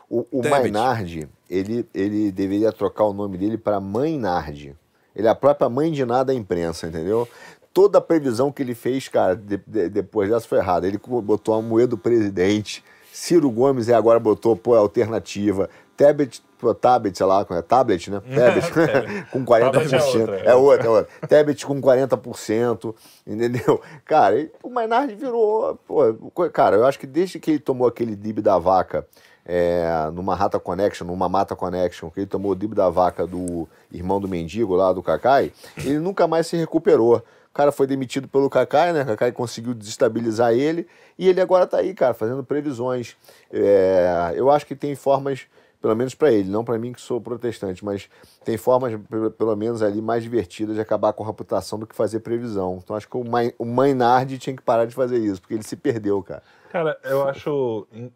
[0.08, 0.42] O, o.
[0.72, 4.76] Maynard, ele, ele deveria trocar o nome dele para Maynard.
[5.14, 7.28] Ele é a própria mãe de nada da imprensa, entendeu?
[7.74, 10.86] Toda a previsão que ele fez, cara, de- de- depois dessa foi errada.
[10.86, 12.82] Ele botou a moeda do presidente.
[13.12, 15.68] Ciro Gomes e agora botou, pô, a alternativa.
[15.94, 18.22] Tablet, pô, tablet, sei lá, é tablet, né?
[18.34, 19.70] Tablet, com 40%.
[19.70, 20.46] Tablet é outra, é.
[20.46, 21.28] é outra, é outra.
[21.28, 22.94] Tablet com 40%,
[23.26, 23.80] entendeu?
[24.06, 25.78] Cara, e o Maynard virou.
[25.86, 29.06] Pô, cara, eu acho que desde que ele tomou aquele dib da vaca
[29.44, 33.68] é, numa Rata Connection, numa Mata Connection, que ele tomou o dib da vaca do
[33.92, 37.22] irmão do mendigo lá, do Kakai, ele nunca mais se recuperou.
[37.52, 39.02] O cara foi demitido pelo Kakai, né?
[39.02, 40.88] O Kakai conseguiu desestabilizar ele
[41.18, 43.14] e ele agora tá aí, cara, fazendo previsões.
[43.52, 45.46] É, eu acho que tem formas
[45.80, 48.08] pelo menos para ele, não para mim que sou protestante, mas
[48.44, 51.94] tem formas, pe- pelo menos ali, mais divertidas de acabar com a reputação do que
[51.94, 52.78] fazer previsão.
[52.82, 55.64] Então acho que o, Mai- o Maynard tinha que parar de fazer isso, porque ele
[55.64, 56.42] se perdeu, cara.
[56.70, 58.12] Cara, eu acho in-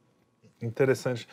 [0.62, 1.28] interessante.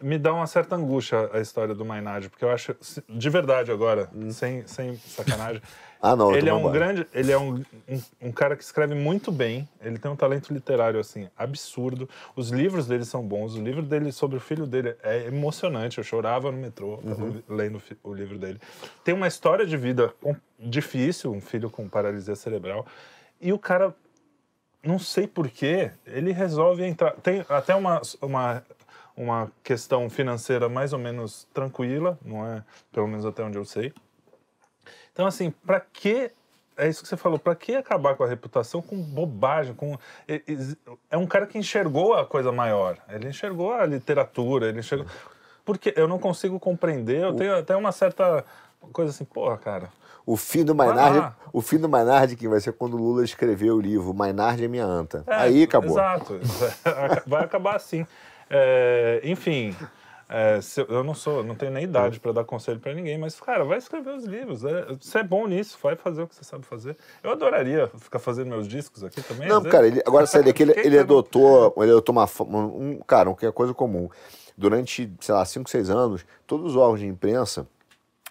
[0.00, 2.76] Me dá uma certa angústia a história do Maynard, porque eu acho,
[3.08, 5.62] de verdade agora, sem, sem sacanagem,
[6.02, 9.30] Ah, não, ele é um grande, ele é um, um, um cara que escreve muito
[9.30, 12.08] bem, ele tem um talento literário, assim, absurdo.
[12.34, 16.04] Os livros dele são bons, o livro dele sobre o filho dele é emocionante, eu
[16.04, 17.42] chorava no metrô Uhum.
[17.48, 18.58] lendo o livro dele.
[19.04, 20.14] Tem uma história de vida
[20.58, 22.86] difícil, um filho com paralisia cerebral,
[23.40, 23.94] e o cara
[24.82, 27.12] não sei porquê, ele resolve entrar.
[27.16, 28.62] Tem até uma, uma,
[29.16, 32.64] uma questão financeira mais ou menos tranquila, não é?
[32.90, 33.92] Pelo menos até onde eu sei.
[35.20, 36.30] Então, assim, para que.
[36.78, 39.74] É isso que você falou, para que acabar com a reputação com bobagem?
[39.74, 39.98] Com,
[41.10, 45.06] é um cara que enxergou a coisa maior, ele enxergou a literatura, ele enxergou.
[45.62, 48.42] Porque eu não consigo compreender, eu tenho até uma certa
[48.94, 49.90] coisa assim, porra, cara,
[50.24, 51.34] o fim do Maynard, ah.
[51.52, 54.68] o fim do Maynard que vai ser quando o Lula escreveu o livro Maynard é
[54.68, 55.22] minha anta.
[55.26, 55.90] É, Aí acabou.
[55.90, 56.40] Exato.
[57.28, 58.06] vai acabar assim.
[58.48, 59.76] É, enfim,
[60.32, 63.64] é, eu não sou, não tenho nem idade para dar conselho para ninguém, mas cara,
[63.64, 64.64] vai escrever os livros.
[64.64, 66.96] É, você é bom nisso, vai fazer o que você sabe fazer.
[67.20, 69.48] Eu adoraria ficar fazendo meus discos aqui também.
[69.48, 73.44] Não, cara, ele, agora sério, que ele, ele adotou, ele adotou uma, um, cara, que
[73.44, 74.08] é coisa comum.
[74.56, 77.66] Durante, sei lá, 5, 6 anos, todos os órgãos de imprensa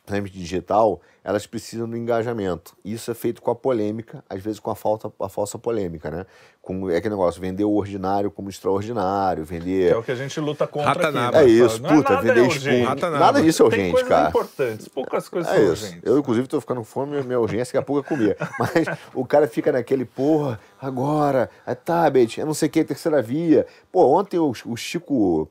[0.10, 2.76] principalmente digital, elas precisam do engajamento.
[2.84, 6.26] Isso é feito com a polêmica, às vezes com a, falta, a falsa polêmica, né?
[6.62, 9.90] Com, é aquele negócio, vender o ordinário como extraordinário, vender...
[9.90, 11.18] Que é o que a gente luta contra aqui.
[11.18, 11.32] Né?
[11.34, 13.20] É isso, não é puta, é vender espuma.
[13.20, 14.30] Nada disso é urgente, Tem coisas cara.
[14.30, 15.86] importantes, poucas coisas é são isso.
[15.86, 16.04] urgentes.
[16.04, 18.38] Eu, inclusive, tô ficando com fome, minha urgência daqui a pouco é comer.
[18.60, 23.22] Mas o cara fica naquele, porra, agora, é tablet, é não sei o que, terceira
[23.22, 23.66] via.
[23.92, 25.50] Pô, ontem o, o Chico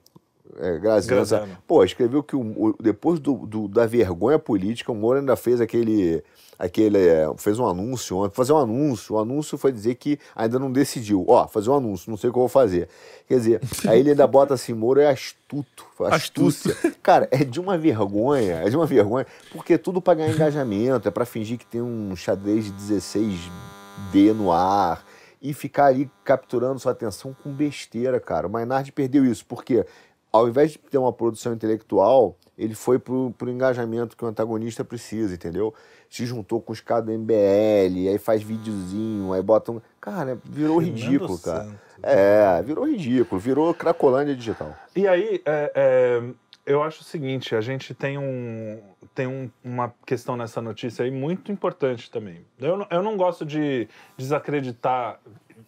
[0.61, 1.49] é, Graziano.
[1.67, 5.61] Pô, escreveu que o, o depois do, do, da vergonha política, o Moro ainda fez
[5.61, 6.23] aquele.
[6.59, 9.15] aquele é, fez um anúncio, fazer um anúncio.
[9.15, 11.25] O anúncio foi dizer que ainda não decidiu.
[11.29, 12.89] Ó, fazer um anúncio, não sei o que eu vou fazer.
[13.29, 15.87] Quer dizer, aí ele ainda bota assim: Moro é astuto.
[16.01, 16.77] Astúcia.
[17.03, 21.07] Cara, é de uma vergonha, é de uma vergonha, porque é tudo para ganhar engajamento,
[21.07, 25.05] é para fingir que tem um xadrez de 16D no ar
[25.41, 28.47] e ficar ali capturando sua atenção com besteira, cara.
[28.47, 29.87] O Maynard perdeu isso, porque
[30.33, 34.85] ao invés de ter uma produção intelectual, ele foi pro, pro engajamento que o antagonista
[34.85, 35.73] precisa, entendeu?
[36.11, 39.81] Se juntou com os caras do MBL, aí faz videozinho, aí bota um...
[40.01, 41.65] Cara, virou Fernando ridículo, cara.
[41.65, 41.79] Santos.
[42.03, 44.75] É, virou ridículo, virou cracolândia digital.
[44.95, 46.23] E aí, é, é,
[46.67, 48.81] eu acho o seguinte, a gente tem, um,
[49.15, 52.45] tem um, uma questão nessa notícia aí muito importante também.
[52.59, 55.19] Eu, eu não gosto de desacreditar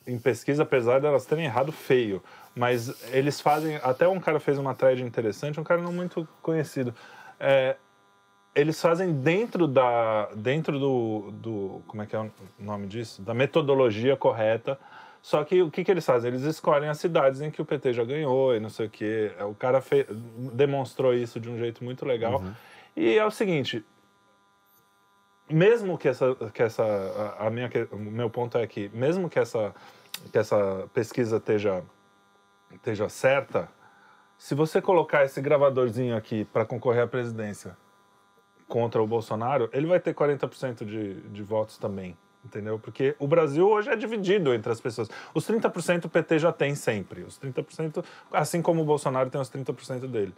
[0.07, 2.23] em pesquisa, apesar delas terem errado feio.
[2.55, 3.77] Mas eles fazem.
[3.77, 6.95] Até um cara fez uma thread interessante, um cara não muito conhecido.
[7.39, 7.77] É,
[8.55, 10.29] eles fazem dentro da.
[10.35, 11.83] dentro do, do.
[11.87, 13.23] Como é que é o nome disso?
[13.23, 14.79] Da metodologia correta.
[15.23, 16.31] Só que o que, que eles fazem?
[16.31, 19.31] Eles escolhem as cidades em que o PT já ganhou e não sei o quê.
[19.41, 20.07] O cara fez,
[20.55, 22.41] demonstrou isso de um jeito muito legal.
[22.41, 22.53] Uhum.
[22.97, 23.85] E é o seguinte.
[25.49, 26.35] Mesmo que essa.
[26.53, 26.83] Que essa
[27.39, 29.75] a, a minha, o meu ponto é que, mesmo que essa,
[30.33, 31.85] que essa pesquisa esteja
[32.73, 33.69] esteja certa,
[34.39, 37.77] se você colocar esse gravadorzinho aqui para concorrer à presidência
[38.67, 42.17] contra o Bolsonaro, ele vai ter 40% de, de votos também.
[42.43, 42.79] Entendeu?
[42.79, 45.11] Porque o Brasil hoje é dividido entre as pessoas.
[45.35, 47.23] Os 30% o PT já tem sempre.
[47.23, 48.03] Os 30%,
[48.33, 50.35] assim como o Bolsonaro tem os 30% dele.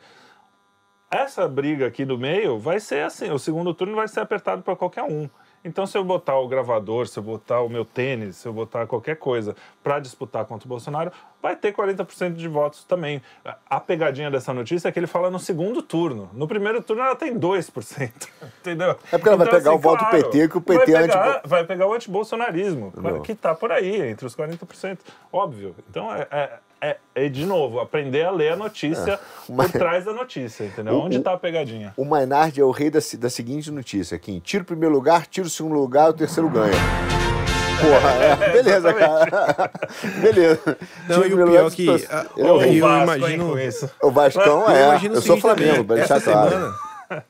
[1.08, 4.74] Essa briga aqui do meio vai ser assim: o segundo turno vai ser apertado para
[4.74, 5.30] qualquer um.
[5.64, 8.86] Então, se eu botar o gravador, se eu botar o meu tênis, se eu botar
[8.86, 13.22] qualquer coisa para disputar contra o Bolsonaro, vai ter 40% de votos também.
[13.70, 16.28] A pegadinha dessa notícia é que ele fala no segundo turno.
[16.32, 18.10] No primeiro turno ela tem 2%.
[18.60, 18.90] Entendeu?
[18.90, 21.04] É porque ela então, vai pegar assim, o voto claro, PT, que o PT vai
[21.04, 21.48] é pegar, anti...
[21.48, 22.92] vai pegar o antibolsonarismo,
[23.24, 24.98] que está por aí, entre os 40%.
[25.32, 25.76] Óbvio.
[25.88, 29.18] Então, é, é é, é, de novo, aprender a ler a notícia é,
[29.54, 30.94] por trás da notícia, entendeu?
[30.94, 31.94] O, Onde está a pegadinha?
[31.96, 35.46] O Maynard é o rei da, da seguinte notícia: quem tira o primeiro lugar, tira
[35.46, 36.74] o segundo lugar, o terceiro ganha.
[37.80, 39.70] Porra, é, beleza, cara.
[40.20, 40.78] beleza.
[41.08, 41.88] Não, e o pior que.
[41.88, 43.54] A, eu, eu, eu imagino.
[44.02, 45.06] O Vascão é.
[45.06, 46.50] Eu, eu sou Flamengo, pra deixar claro.
[46.50, 46.74] Semana,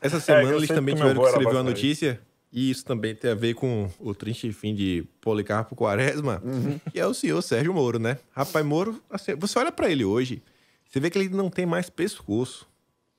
[0.00, 2.20] essa semana eles também tiveram que escrever uma notícia
[2.53, 6.78] e isso também tem a ver com o triste fim de Policarpo Quaresma, uhum.
[6.92, 8.18] que é o senhor Sérgio Moro, né?
[8.32, 10.42] Rapaz, Moro, assim, você olha para ele hoje,
[10.86, 12.68] você vê que ele não tem mais pescoço.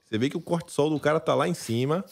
[0.05, 2.05] Você vê que o cortisol do cara tá lá em cima,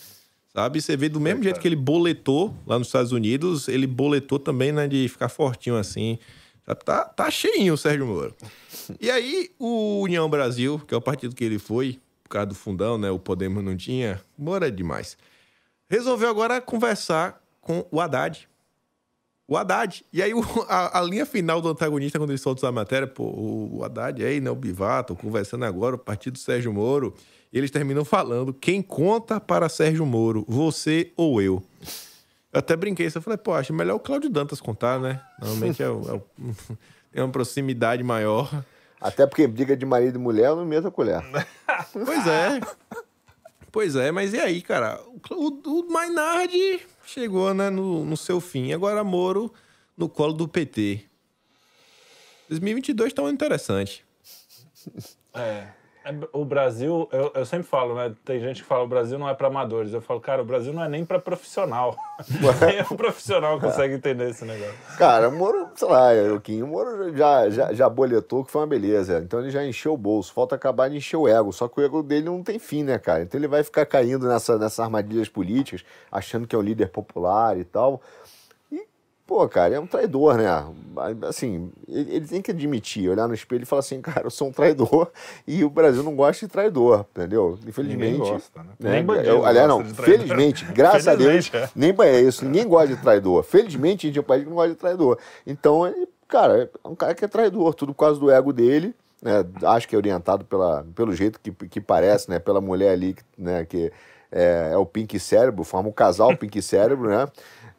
[0.51, 0.81] sabe?
[0.81, 4.39] Você vê do mesmo é, jeito que ele boletou lá nos Estados Unidos, ele boletou
[4.39, 6.17] também, né, de ficar fortinho assim.
[6.83, 8.33] Tá, tá cheinho o Sérgio Moro.
[8.99, 12.55] E aí, o União Brasil, que é o partido que ele foi, por causa do
[12.55, 13.11] fundão, né?
[13.11, 14.19] O Podemos não tinha.
[14.35, 15.15] Moro é demais
[15.91, 18.47] resolveu agora conversar com o Haddad.
[19.45, 20.05] O Haddad.
[20.13, 23.25] E aí, o, a, a, linha final do antagonista, quando ele solta a matéria, pô,
[23.25, 27.13] o Haddad aí, né, o Bivato, conversando agora, o partido Sérgio Moro.
[27.51, 31.61] E eles terminam falando: quem conta para Sérgio Moro, você ou eu?
[32.53, 35.21] Eu até brinquei, eu falei, pô, acho melhor o Cláudio Dantas contar, né?
[35.41, 36.23] Normalmente é, o,
[37.13, 38.63] é uma proximidade maior.
[39.01, 41.21] Até porque briga de marido e mulher não mesma colher.
[41.91, 42.61] pois é.
[43.71, 45.01] Pois é, mas e aí, cara?
[45.29, 48.73] O, o Maynard chegou né, no, no seu fim.
[48.73, 49.53] Agora Moro
[49.95, 51.05] no colo do PT.
[52.49, 54.03] 2022 tá um interessante.
[55.33, 55.67] É.
[56.03, 58.13] É, O Brasil, eu, eu sempre falo, né?
[58.25, 59.93] Tem gente que fala o Brasil não é para amadores.
[59.93, 61.95] Eu falo, cara, o Brasil não é nem para profissional.
[62.65, 64.73] nem o profissional consegue entender esse negócio.
[64.97, 68.61] Cara, o Moro, sei lá, o Kim, o Moro já, já, já boletou que foi
[68.61, 69.19] uma beleza.
[69.19, 70.33] Então ele já encheu o bolso.
[70.33, 71.51] Falta acabar de encher o ego.
[71.53, 73.21] Só que o ego dele não tem fim, né, cara?
[73.21, 77.57] Então ele vai ficar caindo nessa, nessas armadilhas políticas, achando que é um líder popular
[77.57, 78.01] e tal.
[79.31, 80.45] Pô, cara, é um traidor, né?
[81.25, 84.49] Assim, ele, ele tem que admitir, olhar no espelho e falar assim, cara, eu sou
[84.49, 85.09] um traidor
[85.47, 87.57] e o Brasil não gosta de traidor, entendeu?
[87.65, 88.11] Infelizmente.
[88.11, 88.69] Ninguém gosta, né?
[88.77, 88.91] né?
[88.91, 91.69] Nem bandido Eu- aliás, não, felizmente, graças a Deus, é.
[91.73, 93.41] nem é isso, ninguém gosta de traidor.
[93.43, 95.17] Felizmente, a gente é um país que não gosta de traidor.
[95.47, 98.93] Então, ele, cara, é um cara que é traidor, tudo por causa do ego dele,
[99.21, 99.45] né?
[99.63, 102.37] Acho que é orientado pela, pelo jeito que, que parece, né?
[102.37, 103.63] Pela mulher ali, né?
[103.63, 103.93] Que
[104.31, 107.27] é, é o Pink Cérebro, forma um casal Pink Cérebro, né?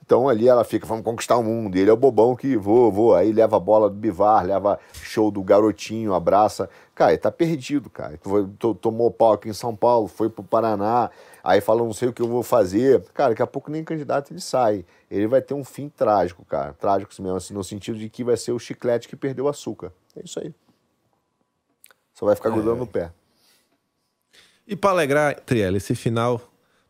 [0.04, 1.76] Então ali ela fica, vamos conquistar o mundo.
[1.76, 3.14] E ele é o bobão que vou, vou.
[3.14, 6.68] Aí leva a bola do Bivar, leva show do garotinho, abraça.
[6.94, 8.18] Cara, ele tá perdido, cara.
[8.80, 11.10] Tomou pau aqui em São Paulo, foi pro Paraná.
[11.42, 13.02] Aí fala, não sei o que eu vou fazer.
[13.14, 14.84] Cara, daqui a pouco nem candidato ele sai.
[15.10, 16.72] Ele vai ter um fim trágico, cara.
[16.74, 19.92] Trágico mesmo, assim, no sentido de que vai ser o chiclete que perdeu o açúcar.
[20.16, 20.54] É isso aí.
[22.12, 23.10] Só vai ficar grudando no pé.
[24.66, 26.40] E pra alegrar, Triela, esse final,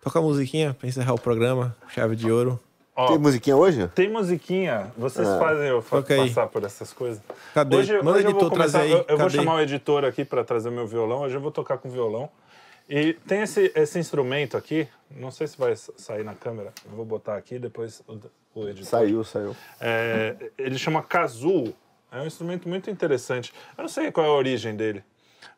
[0.01, 2.61] toca a musiquinha pra encerrar o programa, chave de ouro.
[2.95, 3.89] Ó, Tem musiquinha hoje?
[3.95, 5.39] Tem musiquinha, vocês Ah.
[5.39, 6.29] fazem eu fa- aí.
[6.29, 7.23] passar por essas coisas.
[7.55, 7.77] Cadê?
[7.77, 9.01] Hoje, Manda o hoje eu vou editor começar, trazer aí.
[9.01, 11.21] eu, eu vou chamar o editor aqui para trazer meu violão.
[11.23, 12.29] Hoje eu vou tocar com violão.
[12.89, 16.71] E tem esse, esse instrumento aqui, não sei se vai sair na câmera.
[16.85, 18.19] Eu vou botar aqui depois o,
[18.55, 18.85] o editor.
[18.91, 19.57] Saiu, saiu.
[19.81, 21.73] É, ele chama kazoo.
[22.11, 23.55] É um instrumento muito interessante.
[23.79, 25.03] Eu não sei qual é a origem dele,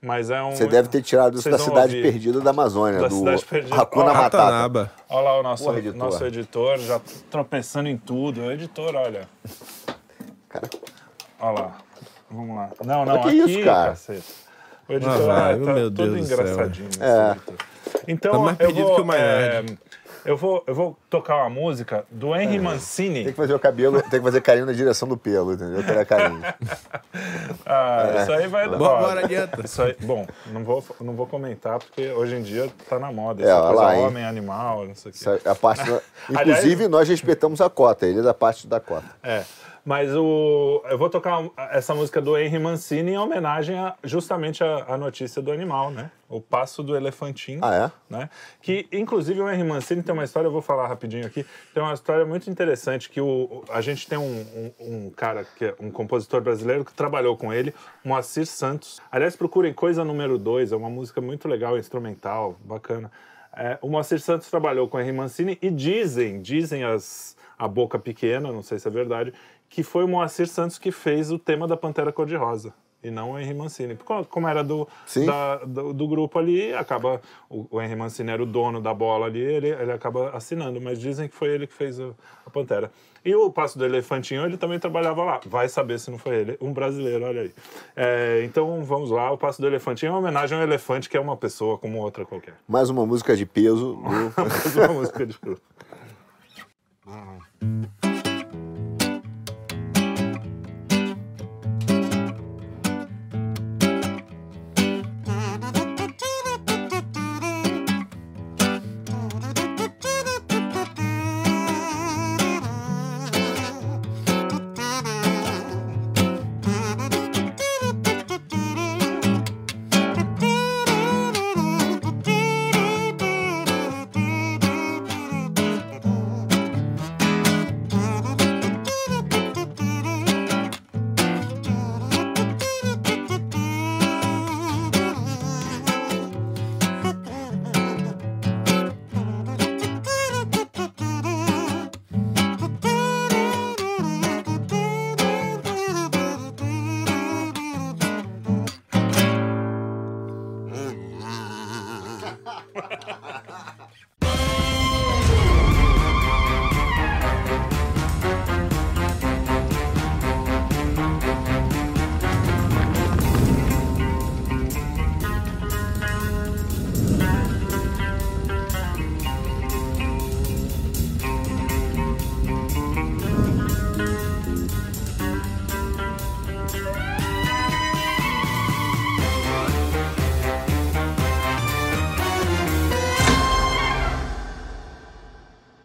[0.04, 0.52] mas é um.
[0.52, 2.02] Você deve ter tirado isso da cidade ouvir.
[2.02, 3.76] perdida da Amazônia, Da do Cidade Perdida.
[3.76, 4.90] Hakuna Ó, Matata.
[5.08, 5.98] Olha lá o nosso, Porra, editor.
[5.98, 7.00] nosso editor já
[7.30, 8.42] tropeçando em tudo.
[8.42, 9.28] O editor, olha.
[10.48, 10.68] Cara,
[11.40, 11.76] Olha lá.
[12.30, 12.70] Vamos lá.
[12.84, 13.90] Não, não, que aqui, isso, cara?
[13.90, 14.24] cacete.
[14.88, 16.88] O editor Ah, vai, ah, tá meu todo Deus engraçadinho.
[16.90, 17.30] esse É.
[17.32, 17.54] editor.
[18.08, 19.72] Então, Tá mais eu vou, que o Maynard.
[19.72, 19.76] é,
[20.24, 23.24] eu, vou, eu vou tocar uma música do Henry Mancini.
[23.24, 25.82] tem que fazer o cabelo, tem que fazer carinho na direção do pelo, entendeu?
[25.82, 26.42] Querer carinho.
[27.66, 28.76] Ah, isso aí vai dar.
[28.76, 29.64] Bora, adianta.
[29.64, 33.42] Isso aí, bom, não vou, não vou comentar, porque hoje em dia tá na moda.
[33.42, 34.02] É, Essa lá, hein?
[34.04, 35.40] homem, animal, não sei o quê.
[35.44, 35.82] É a parte
[36.28, 39.06] Inclusive, nós respeitamos a cota, ele é da parte da cota.
[39.22, 39.44] É.
[39.84, 44.96] Mas o, eu vou tocar essa música do Henry Mancini em homenagem a, justamente à
[44.96, 46.10] notícia do animal, né?
[46.26, 47.60] O passo do elefantinho.
[47.62, 47.92] Ah, é?
[48.08, 48.30] Né?
[48.62, 51.44] Que, inclusive, o Henry Mancini tem uma história, eu vou falar rapidinho aqui,
[51.74, 55.66] tem uma história muito interessante, que o, a gente tem um, um, um cara, que
[55.66, 59.02] é um compositor brasileiro, que trabalhou com ele, Moacir Santos.
[59.12, 63.12] Aliás, procurem Coisa Número 2, é uma música muito legal, instrumental, bacana.
[63.56, 67.98] É, o Moacir Santos trabalhou com o Henry Mancini e dizem, dizem as, a boca
[67.98, 69.32] pequena, não sei se é verdade,
[69.74, 72.72] que foi o Moacir Santos que fez o tema da Pantera Cor-de-Rosa.
[73.02, 73.94] E não o Henry Mancini.
[73.94, 74.88] Porque Como era do,
[75.26, 77.20] da- do, do grupo ali, acaba.
[77.50, 80.98] O, o Henry Mancini era o dono da bola ali, ele, ele acaba assinando, mas
[80.98, 82.14] dizem que foi ele que fez o-
[82.46, 82.90] a Pantera.
[83.22, 85.40] E o Passo do Elefantinho, ele também trabalhava lá.
[85.44, 86.56] Vai saber se não foi ele.
[86.62, 87.52] Um brasileiro, olha aí.
[87.96, 91.20] É, então vamos lá, o Passo do Elefantinho é uma homenagem ao elefante, que é
[91.20, 92.54] uma pessoa como outra qualquer.
[92.66, 94.02] Mais uma música de peso do
[94.40, 95.36] Mais uma música de.